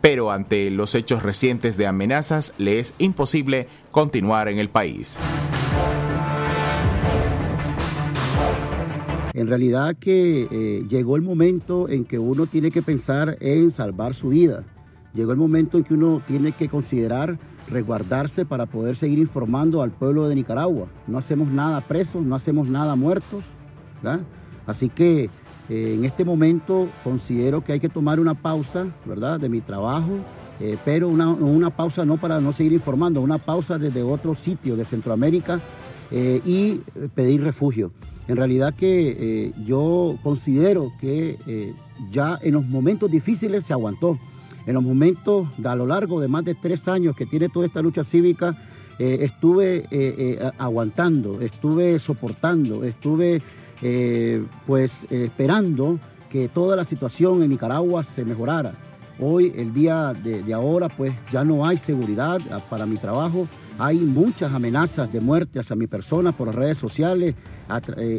pero 0.00 0.30
ante 0.30 0.70
los 0.70 0.94
hechos 0.94 1.22
recientes 1.22 1.76
de 1.76 1.86
amenazas 1.86 2.54
le 2.58 2.78
es 2.78 2.94
imposible 2.98 3.68
continuar 3.90 4.48
en 4.48 4.58
el 4.58 4.68
país. 4.68 5.18
En 9.34 9.48
realidad 9.48 9.96
que 10.00 10.48
eh, 10.50 10.86
llegó 10.88 11.16
el 11.16 11.22
momento 11.22 11.90
en 11.90 12.04
que 12.04 12.18
uno 12.18 12.46
tiene 12.46 12.70
que 12.70 12.80
pensar 12.80 13.36
en 13.40 13.70
salvar 13.70 14.14
su 14.14 14.30
vida. 14.30 14.64
Llegó 15.12 15.32
el 15.32 15.38
momento 15.38 15.76
en 15.76 15.84
que 15.84 15.92
uno 15.92 16.22
tiene 16.26 16.52
que 16.52 16.68
considerar 16.68 17.36
resguardarse 17.68 18.44
para 18.44 18.66
poder 18.66 18.96
seguir 18.96 19.18
informando 19.18 19.82
al 19.82 19.90
pueblo 19.90 20.28
de 20.28 20.34
Nicaragua. 20.34 20.86
No 21.06 21.18
hacemos 21.18 21.48
nada 21.48 21.80
presos, 21.80 22.24
no 22.24 22.34
hacemos 22.34 22.68
nada 22.68 22.96
muertos. 22.96 23.46
¿verdad? 24.02 24.20
Así 24.66 24.88
que 24.88 25.30
eh, 25.68 25.94
en 25.94 26.04
este 26.04 26.24
momento 26.24 26.88
considero 27.02 27.64
que 27.64 27.72
hay 27.72 27.80
que 27.80 27.88
tomar 27.88 28.20
una 28.20 28.34
pausa 28.34 28.86
¿verdad? 29.04 29.40
de 29.40 29.48
mi 29.48 29.60
trabajo, 29.60 30.12
eh, 30.60 30.76
pero 30.84 31.08
una, 31.08 31.28
una, 31.30 31.70
pausa 31.70 32.04
no 32.04 32.16
para 32.16 32.40
no 32.40 32.52
seguir 32.52 32.72
informando, 32.72 33.20
una 33.20 33.38
pausa 33.38 33.78
desde 33.78 34.02
otro 34.02 34.34
sitio 34.34 34.76
de 34.76 34.84
Centroamérica 34.84 35.60
eh, 36.10 36.40
y 36.44 36.82
pedir 37.14 37.42
refugio. 37.42 37.92
En 38.28 38.36
realidad 38.36 38.74
que 38.74 39.52
yo 39.64 40.18
considero 40.24 40.90
que 41.00 41.38
ya 42.10 42.36
en 42.42 42.54
los 42.54 42.66
momentos 42.66 43.08
difíciles 43.08 43.64
se 43.64 43.72
aguantó 43.72 44.18
en 44.66 44.74
los 44.74 44.82
momentos 44.82 45.48
a 45.64 45.76
lo 45.76 45.86
largo 45.86 46.20
de 46.20 46.28
más 46.28 46.44
de 46.44 46.54
tres 46.54 46.88
años 46.88 47.16
que 47.16 47.24
tiene 47.24 47.48
toda 47.48 47.66
esta 47.66 47.80
lucha 47.80 48.02
cívica, 48.04 48.54
eh, 48.98 49.18
estuve 49.20 49.76
eh, 49.76 49.86
eh, 49.90 50.50
aguantando, 50.58 51.40
estuve 51.40 51.98
soportando, 51.98 52.84
estuve 52.84 53.42
pues 54.66 55.06
esperando 55.10 56.00
que 56.30 56.48
toda 56.48 56.76
la 56.76 56.84
situación 56.84 57.42
en 57.42 57.50
Nicaragua 57.50 58.02
se 58.02 58.24
mejorara. 58.24 58.72
Hoy, 59.20 59.52
el 59.54 59.74
día 59.74 60.14
de, 60.14 60.52
ahora, 60.54 60.88
pues 60.88 61.12
ya 61.30 61.44
no 61.44 61.66
hay 61.66 61.76
seguridad 61.76 62.40
para 62.70 62.86
mi 62.86 62.96
trabajo. 62.96 63.46
Hay 63.78 63.98
muchas 63.98 64.54
amenazas 64.54 65.12
de 65.12 65.20
muerte 65.20 65.60
hacia 65.60 65.76
mi 65.76 65.86
persona 65.86 66.32
por 66.32 66.46
las 66.46 66.56
redes 66.56 66.78
sociales 66.78 67.34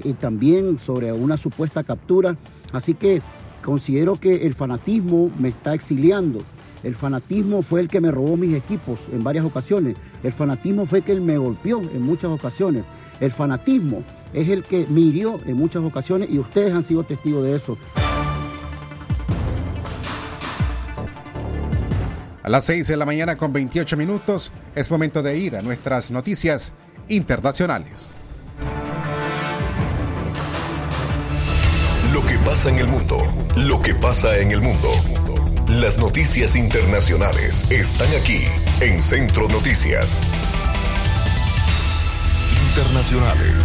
y 0.04 0.14
también 0.14 0.78
sobre 0.78 1.12
una 1.12 1.38
supuesta 1.38 1.84
captura. 1.84 2.38
Así 2.72 2.94
que 2.94 3.24
Considero 3.68 4.16
que 4.16 4.48
el 4.48 4.54
fanatismo 4.54 5.30
me 5.38 5.50
está 5.50 5.74
exiliando. 5.74 6.40
El 6.84 6.96
fanatismo 6.96 7.62
fue 7.62 7.82
el 7.82 7.90
que 7.90 8.00
me 8.00 8.12
robó 8.12 8.38
mis 8.38 8.56
equipos 8.56 9.08
en 9.12 9.26
varias 9.26 9.44
ocasiones. 9.44 9.98
El 10.24 10.32
fanatismo 10.32 10.86
fue 10.86 11.00
el 11.00 11.04
que 11.04 11.16
me 11.16 11.38
golpeó 11.38 11.82
en 11.82 12.02
muchas 12.02 12.32
ocasiones. 12.32 12.86
El 13.20 13.34
fanatismo 13.34 14.06
es 14.32 14.48
el 14.48 14.64
que 14.64 14.88
me 14.90 15.02
hirió 15.02 15.38
en 15.46 15.58
muchas 15.58 15.84
ocasiones 15.84 16.30
y 16.30 16.40
ustedes 16.40 16.74
han 16.74 16.86
sido 16.86 17.04
testigos 17.04 17.44
de 17.44 17.56
eso. 17.58 17.78
A 22.44 22.50
las 22.50 22.64
6 22.64 22.88
de 22.88 22.96
la 22.96 23.06
mañana 23.06 23.36
con 23.36 23.52
28 23.52 23.98
minutos 23.98 24.54
es 24.76 24.90
momento 24.90 25.22
de 25.22 25.38
ir 25.38 25.58
a 25.58 25.62
nuestras 25.62 26.10
noticias 26.10 26.72
internacionales. 27.10 28.14
Lo 32.14 32.22
que 32.22 32.38
pasa 32.46 32.70
en 32.70 32.80
el 32.80 32.88
mundo. 32.88 33.18
Lo 33.66 33.82
que 33.82 33.96
pasa 33.96 34.38
en 34.38 34.52
el 34.52 34.62
mundo. 34.62 34.88
Las 35.82 35.98
noticias 35.98 36.56
internacionales 36.56 37.66
están 37.72 38.08
aquí 38.22 38.42
en 38.82 39.02
Centro 39.02 39.48
Noticias. 39.50 40.22
Internacionales. 42.70 43.56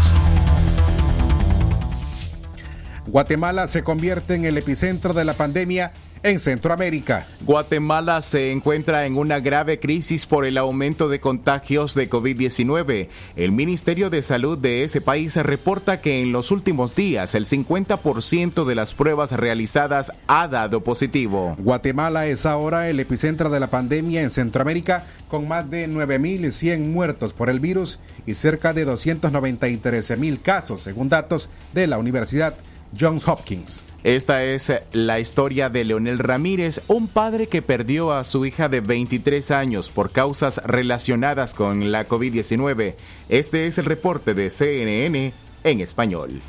Guatemala 3.04 3.68
se 3.68 3.84
convierte 3.84 4.34
en 4.34 4.46
el 4.46 4.56
epicentro 4.56 5.12
de 5.12 5.26
la 5.26 5.34
pandemia 5.34 5.92
en 6.22 6.38
Centroamérica. 6.38 7.26
Guatemala 7.40 8.22
se 8.22 8.52
encuentra 8.52 9.06
en 9.06 9.16
una 9.16 9.40
grave 9.40 9.78
crisis 9.78 10.26
por 10.26 10.44
el 10.44 10.56
aumento 10.58 11.08
de 11.08 11.20
contagios 11.20 11.94
de 11.94 12.08
COVID-19. 12.08 13.08
El 13.36 13.52
Ministerio 13.52 14.10
de 14.10 14.22
Salud 14.22 14.56
de 14.56 14.84
ese 14.84 15.00
país 15.00 15.36
reporta 15.36 16.00
que 16.00 16.22
en 16.22 16.32
los 16.32 16.50
últimos 16.50 16.94
días 16.94 17.34
el 17.34 17.46
50% 17.46 18.64
de 18.64 18.74
las 18.74 18.94
pruebas 18.94 19.32
realizadas 19.32 20.12
ha 20.26 20.48
dado 20.48 20.82
positivo. 20.82 21.56
Guatemala 21.58 22.26
es 22.26 22.46
ahora 22.46 22.88
el 22.88 23.00
epicentro 23.00 23.50
de 23.50 23.60
la 23.60 23.68
pandemia 23.68 24.22
en 24.22 24.30
Centroamérica 24.30 25.04
con 25.28 25.48
más 25.48 25.68
de 25.70 25.88
9.100 25.88 26.80
muertos 26.80 27.32
por 27.32 27.50
el 27.50 27.58
virus 27.58 27.98
y 28.26 28.34
cerca 28.34 28.72
de 28.72 28.86
293.000 28.86 30.40
casos, 30.42 30.82
según 30.82 31.08
datos 31.08 31.48
de 31.72 31.86
la 31.86 31.98
Universidad 31.98 32.54
Johns 32.98 33.26
Hopkins. 33.26 33.84
Esta 34.04 34.42
es 34.42 34.72
la 34.90 35.20
historia 35.20 35.70
de 35.70 35.84
Leonel 35.84 36.18
Ramírez, 36.18 36.80
un 36.88 37.06
padre 37.06 37.46
que 37.46 37.62
perdió 37.62 38.10
a 38.12 38.24
su 38.24 38.44
hija 38.44 38.68
de 38.68 38.80
23 38.80 39.52
años 39.52 39.90
por 39.90 40.10
causas 40.10 40.60
relacionadas 40.64 41.54
con 41.54 41.92
la 41.92 42.08
COVID-19. 42.08 42.96
Este 43.28 43.68
es 43.68 43.78
el 43.78 43.84
reporte 43.84 44.34
de 44.34 44.50
CNN 44.50 45.32
en 45.62 45.80
español. 45.80 46.40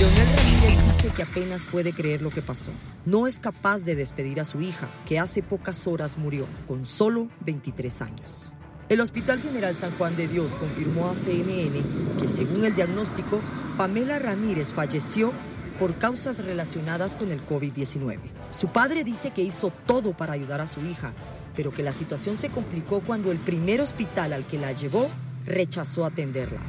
Leonel 0.00 0.26
Ramírez 0.36 0.84
dice 0.84 1.14
que 1.14 1.22
apenas 1.22 1.64
puede 1.64 1.92
creer 1.92 2.22
lo 2.22 2.30
que 2.30 2.42
pasó. 2.42 2.72
No 3.04 3.28
es 3.28 3.38
capaz 3.38 3.84
de 3.84 3.94
despedir 3.94 4.40
a 4.40 4.44
su 4.44 4.60
hija, 4.60 4.88
que 5.06 5.20
hace 5.20 5.44
pocas 5.44 5.86
horas 5.86 6.18
murió, 6.18 6.44
con 6.66 6.84
solo 6.84 7.28
23 7.44 8.02
años. 8.02 8.52
El 8.88 9.00
Hospital 9.00 9.40
General 9.40 9.76
San 9.76 9.92
Juan 9.92 10.16
de 10.16 10.26
Dios 10.26 10.56
confirmó 10.56 11.08
a 11.08 11.14
CNN 11.14 11.82
que 12.20 12.26
según 12.26 12.64
el 12.64 12.74
diagnóstico, 12.74 13.40
Pamela 13.76 14.18
Ramírez 14.18 14.72
falleció 14.72 15.32
por 15.78 15.94
causas 15.96 16.44
relacionadas 16.44 17.16
con 17.16 17.30
el 17.30 17.44
COVID-19. 17.44 18.18
Su 18.50 18.68
padre 18.68 19.04
dice 19.04 19.30
que 19.30 19.42
hizo 19.42 19.72
todo 19.86 20.16
para 20.16 20.32
ayudar 20.32 20.60
a 20.60 20.66
su 20.66 20.80
hija, 20.80 21.12
pero 21.54 21.70
que 21.70 21.82
la 21.82 21.92
situación 21.92 22.36
se 22.36 22.50
complicó 22.50 23.00
cuando 23.00 23.32
el 23.32 23.38
primer 23.38 23.80
hospital 23.80 24.32
al 24.32 24.46
que 24.46 24.58
la 24.58 24.72
llevó 24.72 25.08
rechazó 25.46 26.04
atenderla. 26.04 26.60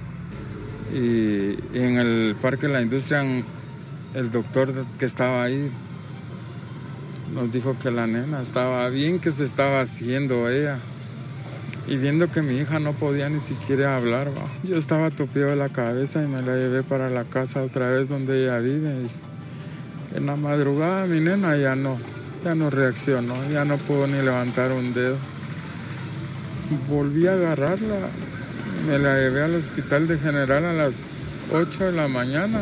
Y 0.93 1.58
en 1.74 1.98
el 1.98 2.36
Parque 2.41 2.67
de 2.67 2.74
la 2.74 2.82
Industria, 2.82 3.24
el 4.13 4.32
doctor 4.32 4.74
que 4.98 5.06
estaba 5.06 5.43
ahí 5.43 5.70
nos 7.34 7.52
dijo 7.52 7.78
que 7.78 7.91
la 7.91 8.08
nena 8.08 8.41
estaba 8.41 8.88
bien, 8.89 9.20
que 9.20 9.32
se 9.32 9.43
estaba 9.43 9.82
haciendo 9.82 10.50
ella. 10.50 10.80
Y 11.88 11.95
viendo 11.95 12.30
que 12.30 12.41
mi 12.41 12.58
hija 12.58 12.80
no 12.80 12.91
podía 12.91 13.30
ni 13.30 13.39
siquiera 13.39 13.95
hablar, 13.95 14.28
yo 14.63 14.78
estaba 14.78 15.10
tupido 15.10 15.47
de 15.47 15.56
la 15.56 15.69
cabeza 15.69 16.21
y 16.21 16.28
me 16.28 16.41
la 16.41 16.56
llevé 16.56 16.84
para 16.84 17.10
la 17.10 17.23
casa 17.23 17.63
otra 17.63 17.89
vez 17.89 18.10
donde 18.10 18.43
ella 18.43 18.60
vive. 18.60 19.08
En 20.15 20.26
la 20.26 20.36
madrugada 20.36 21.06
mi 21.06 21.21
nena 21.21 21.56
ya 21.56 21.76
no, 21.76 21.97
ya 22.43 22.56
no 22.56 22.69
reaccionó, 22.69 23.36
ya 23.50 23.63
no 23.63 23.78
pudo 23.78 24.06
ni 24.06 24.21
levantar 24.21 24.73
un 24.73 24.93
dedo. 24.93 25.15
Volví 26.89 27.28
a 27.28 27.34
agarrarla, 27.34 27.95
me 28.86 29.00
la 29.00 29.15
llevé 29.15 29.43
al 29.43 29.56
hospital 29.56 30.08
de 30.10 30.17
general 30.17 30.65
a 30.65 30.73
las 30.73 31.13
8 31.54 31.86
de 31.86 31.91
la 31.93 32.10
mañana 32.10 32.60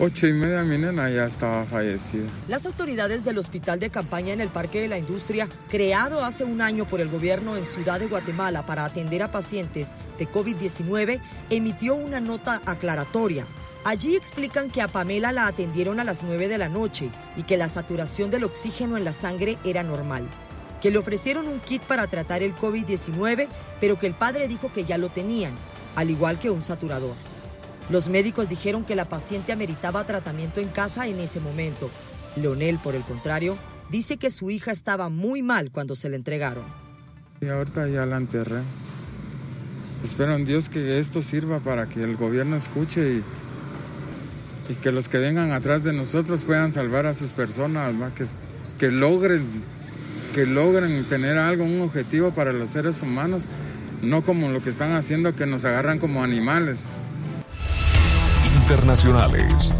Ocho 0.00 0.28
y 0.28 0.32
media 0.32 0.62
mi 0.62 0.78
nena 0.78 1.10
ya 1.10 1.24
estaba 1.24 1.64
fallecida. 1.64 2.28
Las 2.46 2.66
autoridades 2.66 3.24
del 3.24 3.36
hospital 3.36 3.80
de 3.80 3.90
campaña 3.90 4.32
en 4.32 4.40
el 4.40 4.48
Parque 4.48 4.80
de 4.80 4.86
la 4.86 4.96
Industria, 4.96 5.48
creado 5.68 6.24
hace 6.24 6.44
un 6.44 6.60
año 6.60 6.86
por 6.86 7.00
el 7.00 7.08
gobierno 7.08 7.56
en 7.56 7.64
Ciudad 7.64 7.98
de 7.98 8.06
Guatemala 8.06 8.64
para 8.64 8.84
atender 8.84 9.24
a 9.24 9.32
pacientes 9.32 9.96
de 10.16 10.30
COVID-19, 10.30 11.20
emitió 11.50 11.96
una 11.96 12.20
nota 12.20 12.62
aclaratoria. 12.64 13.44
Allí 13.84 14.14
explican 14.14 14.70
que 14.70 14.82
a 14.82 14.88
Pamela 14.88 15.32
la 15.32 15.48
atendieron 15.48 15.98
a 15.98 16.04
las 16.04 16.22
9 16.22 16.46
de 16.46 16.58
la 16.58 16.68
noche 16.68 17.10
y 17.36 17.42
que 17.42 17.56
la 17.56 17.68
saturación 17.68 18.30
del 18.30 18.44
oxígeno 18.44 18.98
en 18.98 19.04
la 19.04 19.12
sangre 19.12 19.58
era 19.64 19.82
normal. 19.82 20.28
Que 20.80 20.92
le 20.92 20.98
ofrecieron 20.98 21.48
un 21.48 21.58
kit 21.58 21.82
para 21.82 22.06
tratar 22.06 22.44
el 22.44 22.54
COVID-19, 22.54 23.48
pero 23.80 23.98
que 23.98 24.06
el 24.06 24.14
padre 24.14 24.46
dijo 24.46 24.72
que 24.72 24.84
ya 24.84 24.96
lo 24.96 25.08
tenían, 25.08 25.54
al 25.96 26.08
igual 26.08 26.38
que 26.38 26.50
un 26.50 26.62
saturador. 26.62 27.16
Los 27.90 28.10
médicos 28.10 28.48
dijeron 28.48 28.84
que 28.84 28.94
la 28.94 29.08
paciente 29.08 29.52
ameritaba 29.52 30.04
tratamiento 30.04 30.60
en 30.60 30.68
casa 30.68 31.06
en 31.06 31.20
ese 31.20 31.40
momento. 31.40 31.90
Leonel, 32.36 32.78
por 32.78 32.94
el 32.94 33.02
contrario, 33.02 33.56
dice 33.90 34.18
que 34.18 34.30
su 34.30 34.50
hija 34.50 34.72
estaba 34.72 35.08
muy 35.08 35.42
mal 35.42 35.70
cuando 35.70 35.94
se 35.94 36.10
la 36.10 36.16
entregaron. 36.16 36.64
Y 37.40 37.48
ahorita 37.48 37.88
ya 37.88 38.04
la 38.04 38.18
enterré. 38.18 38.60
Espero 40.04 40.34
en 40.34 40.44
Dios 40.44 40.68
que 40.68 40.98
esto 40.98 41.22
sirva 41.22 41.60
para 41.60 41.88
que 41.88 42.02
el 42.02 42.16
gobierno 42.16 42.56
escuche 42.56 43.22
y, 44.68 44.74
que 44.82 44.92
los 44.92 45.08
que 45.08 45.16
vengan 45.16 45.52
atrás 45.52 45.82
de 45.82 45.94
nosotros 45.94 46.44
puedan 46.44 46.72
salvar 46.72 47.06
a 47.06 47.14
sus 47.14 47.30
personas, 47.30 47.94
Que, 48.14 48.26
que, 48.78 48.90
logren, 48.90 49.42
que 50.34 50.44
logren 50.44 51.04
tener 51.04 51.38
algo, 51.38 51.64
un 51.64 51.80
objetivo 51.80 52.32
para 52.32 52.52
los 52.52 52.68
seres 52.68 53.00
humanos, 53.00 53.44
no 54.02 54.22
como 54.22 54.50
lo 54.50 54.62
que 54.62 54.68
están 54.68 54.92
haciendo, 54.92 55.34
que 55.34 55.46
nos 55.46 55.64
agarran 55.64 55.98
como 55.98 56.22
animales 56.22 56.88
internacionales. 58.68 59.70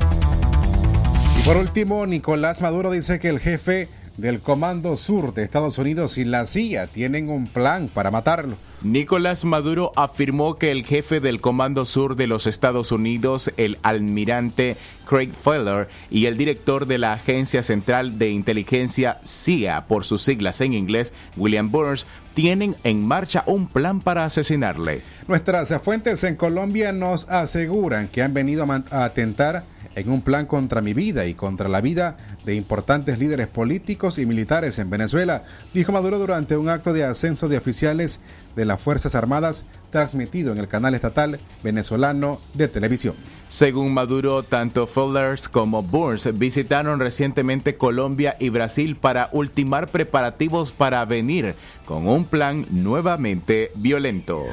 Y 1.39 1.43
por 1.43 1.59
último, 1.59 2.07
Nicolás 2.07 2.63
Maduro 2.63 2.91
dice 2.91 3.19
que 3.19 3.29
el 3.29 3.39
jefe 3.39 3.87
del 4.17 4.41
Comando 4.41 4.97
Sur 4.97 5.35
de 5.35 5.43
Estados 5.43 5.77
Unidos 5.77 6.17
y 6.17 6.25
la 6.25 6.47
CIA 6.47 6.87
tienen 6.87 7.29
un 7.29 7.47
plan 7.49 7.91
para 7.93 8.11
matarlo. 8.11 8.57
Nicolás 8.83 9.45
Maduro 9.45 9.93
afirmó 9.97 10.55
que 10.55 10.71
el 10.71 10.85
jefe 10.85 11.19
del 11.19 11.41
Comando 11.41 11.85
Sur 11.85 12.15
de 12.15 12.29
los 12.29 12.47
Estados 12.47 12.93
Unidos, 12.93 13.53
el 13.57 13.77
almirante 13.83 14.77
Craig 15.05 15.33
Feller, 15.33 15.89
y 16.11 16.27
el 16.27 16.37
director 16.37 16.87
de 16.87 16.99
la 16.99 17.15
Agencia 17.15 17.65
Central 17.65 18.19
de 18.19 18.31
Inteligencia 18.31 19.19
CIA, 19.25 19.87
por 19.87 20.05
sus 20.05 20.23
siglas 20.23 20.61
en 20.61 20.75
inglés, 20.75 21.13
William 21.37 21.73
Burns, 21.73 22.07
tienen 22.35 22.77
en 22.85 23.05
marcha 23.05 23.43
un 23.47 23.67
plan 23.67 24.01
para 24.01 24.25
asesinarle. 24.25 25.03
Nuestras 25.27 25.75
fuentes 25.83 26.23
en 26.23 26.37
Colombia 26.37 26.93
nos 26.93 27.29
aseguran 27.29 28.07
que 28.07 28.23
han 28.23 28.33
venido 28.33 28.65
a 28.91 29.05
atentar 29.05 29.65
en 29.99 30.11
un 30.11 30.23
plan 30.23 30.47
contra 30.47 30.81
mi 30.81 30.95
vida 30.95 31.27
y 31.27 31.35
contra 31.35 31.69
la 31.69 31.81
vida 31.81 32.17
de 32.45 32.55
importantes 32.55 33.19
líderes 33.19 33.49
políticos 33.49 34.19
y 34.19 34.27
militares 34.27 34.79
en 34.79 34.91
Venezuela, 34.91 35.43
dijo 35.75 35.93
Maduro 35.93 36.19
durante 36.19 36.57
un 36.57 36.69
acto 36.69 36.93
de 36.93 37.05
ascenso 37.05 37.49
de 37.49 37.59
oficiales 37.59 38.21
de 38.57 38.65
las 38.65 38.81
Fuerzas 38.81 39.15
Armadas 39.15 39.65
transmitido 39.91 40.53
en 40.53 40.59
el 40.59 40.69
canal 40.69 40.95
estatal 40.95 41.39
venezolano 41.63 42.41
de 42.55 42.69
televisión. 42.69 43.15
Según 43.49 43.95
Maduro, 43.95 44.43
tanto 44.43 44.87
Folders 44.87 45.49
como 45.49 45.83
Burns 45.83 46.39
visitaron 46.39 47.01
recientemente 47.01 47.77
Colombia 47.77 48.37
y 48.39 48.51
Brasil 48.51 48.97
para 48.97 49.31
ultimar 49.33 49.89
preparativos 49.89 50.71
para 50.73 51.05
venir 51.05 51.55
con 51.87 52.07
un 52.09 52.25
plan 52.25 52.67
nuevamente 52.71 53.71
violento. 53.77 54.45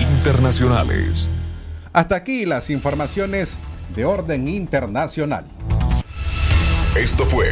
Internacionales. 0.00 1.28
Hasta 1.94 2.16
aquí 2.16 2.44
las 2.44 2.70
informaciones 2.70 3.56
de 3.94 4.04
orden 4.04 4.48
internacional. 4.48 5.44
Esto 6.98 7.24
fue 7.24 7.46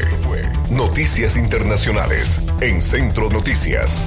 Noticias 0.72 1.36
Internacionales 1.36 2.42
en 2.60 2.82
Centro 2.82 3.30
Noticias. 3.30 4.02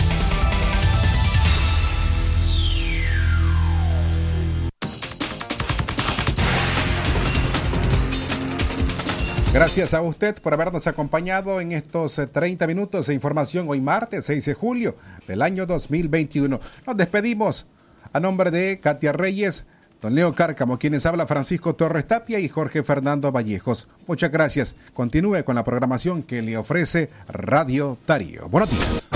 Gracias 9.53 9.93
a 9.93 10.01
usted 10.01 10.35
por 10.41 10.53
habernos 10.53 10.85
acompañado 10.87 11.61
en 11.61 11.71
estos 11.71 12.19
30 12.33 12.67
minutos 12.67 13.07
de 13.07 13.13
información 13.13 13.67
hoy 13.69 13.79
martes 13.79 14.25
6 14.25 14.43
de 14.43 14.53
julio 14.53 14.97
del 15.29 15.41
año 15.41 15.65
2021. 15.65 16.59
Nos 16.85 16.97
despedimos 16.97 17.67
a 18.11 18.19
nombre 18.19 18.51
de 18.51 18.81
Katia 18.81 19.13
Reyes, 19.13 19.63
Don 20.05 20.13
Leo 20.13 20.35
Cárcamo, 20.35 20.77
quienes 20.77 21.07
habla 21.07 21.25
Francisco 21.25 21.73
Torres 21.73 22.07
Tapia 22.07 22.37
y 22.39 22.47
Jorge 22.47 22.83
Fernando 22.83 23.31
Vallejos. 23.31 23.87
Muchas 24.05 24.31
gracias. 24.31 24.75
Continúe 24.93 25.43
con 25.43 25.55
la 25.55 25.63
programación 25.63 26.21
que 26.21 26.43
le 26.43 26.57
ofrece 26.57 27.09
Radio 27.27 27.97
Darío. 28.05 28.47
Buenos 28.47 28.69
días. 28.69 29.09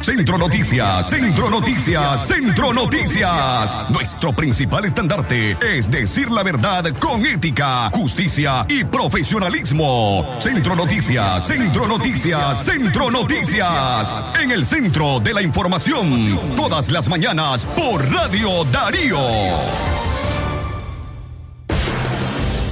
Centro 0.00 0.38
Noticias, 0.38 1.10
Centro 1.10 1.50
Noticias, 1.50 2.26
Centro 2.26 2.72
Noticias. 2.72 3.90
Nuestro 3.90 4.34
principal 4.34 4.86
estandarte 4.86 5.54
es 5.60 5.90
decir 5.90 6.30
la 6.30 6.42
verdad 6.42 6.86
con 6.98 7.26
ética, 7.26 7.90
justicia 7.90 8.64
y 8.70 8.84
profesionalismo. 8.84 10.36
Centro 10.38 10.74
Noticias, 10.74 11.46
Centro 11.46 11.86
Noticias, 11.86 12.64
Centro 12.64 13.10
Noticias. 13.10 14.32
En 14.40 14.50
el 14.50 14.64
centro 14.64 15.20
de 15.20 15.34
la 15.34 15.42
información, 15.42 16.56
todas 16.56 16.90
las 16.90 17.06
mañanas 17.10 17.66
por 17.66 18.02
Radio 18.10 18.64
Darío. 18.64 20.05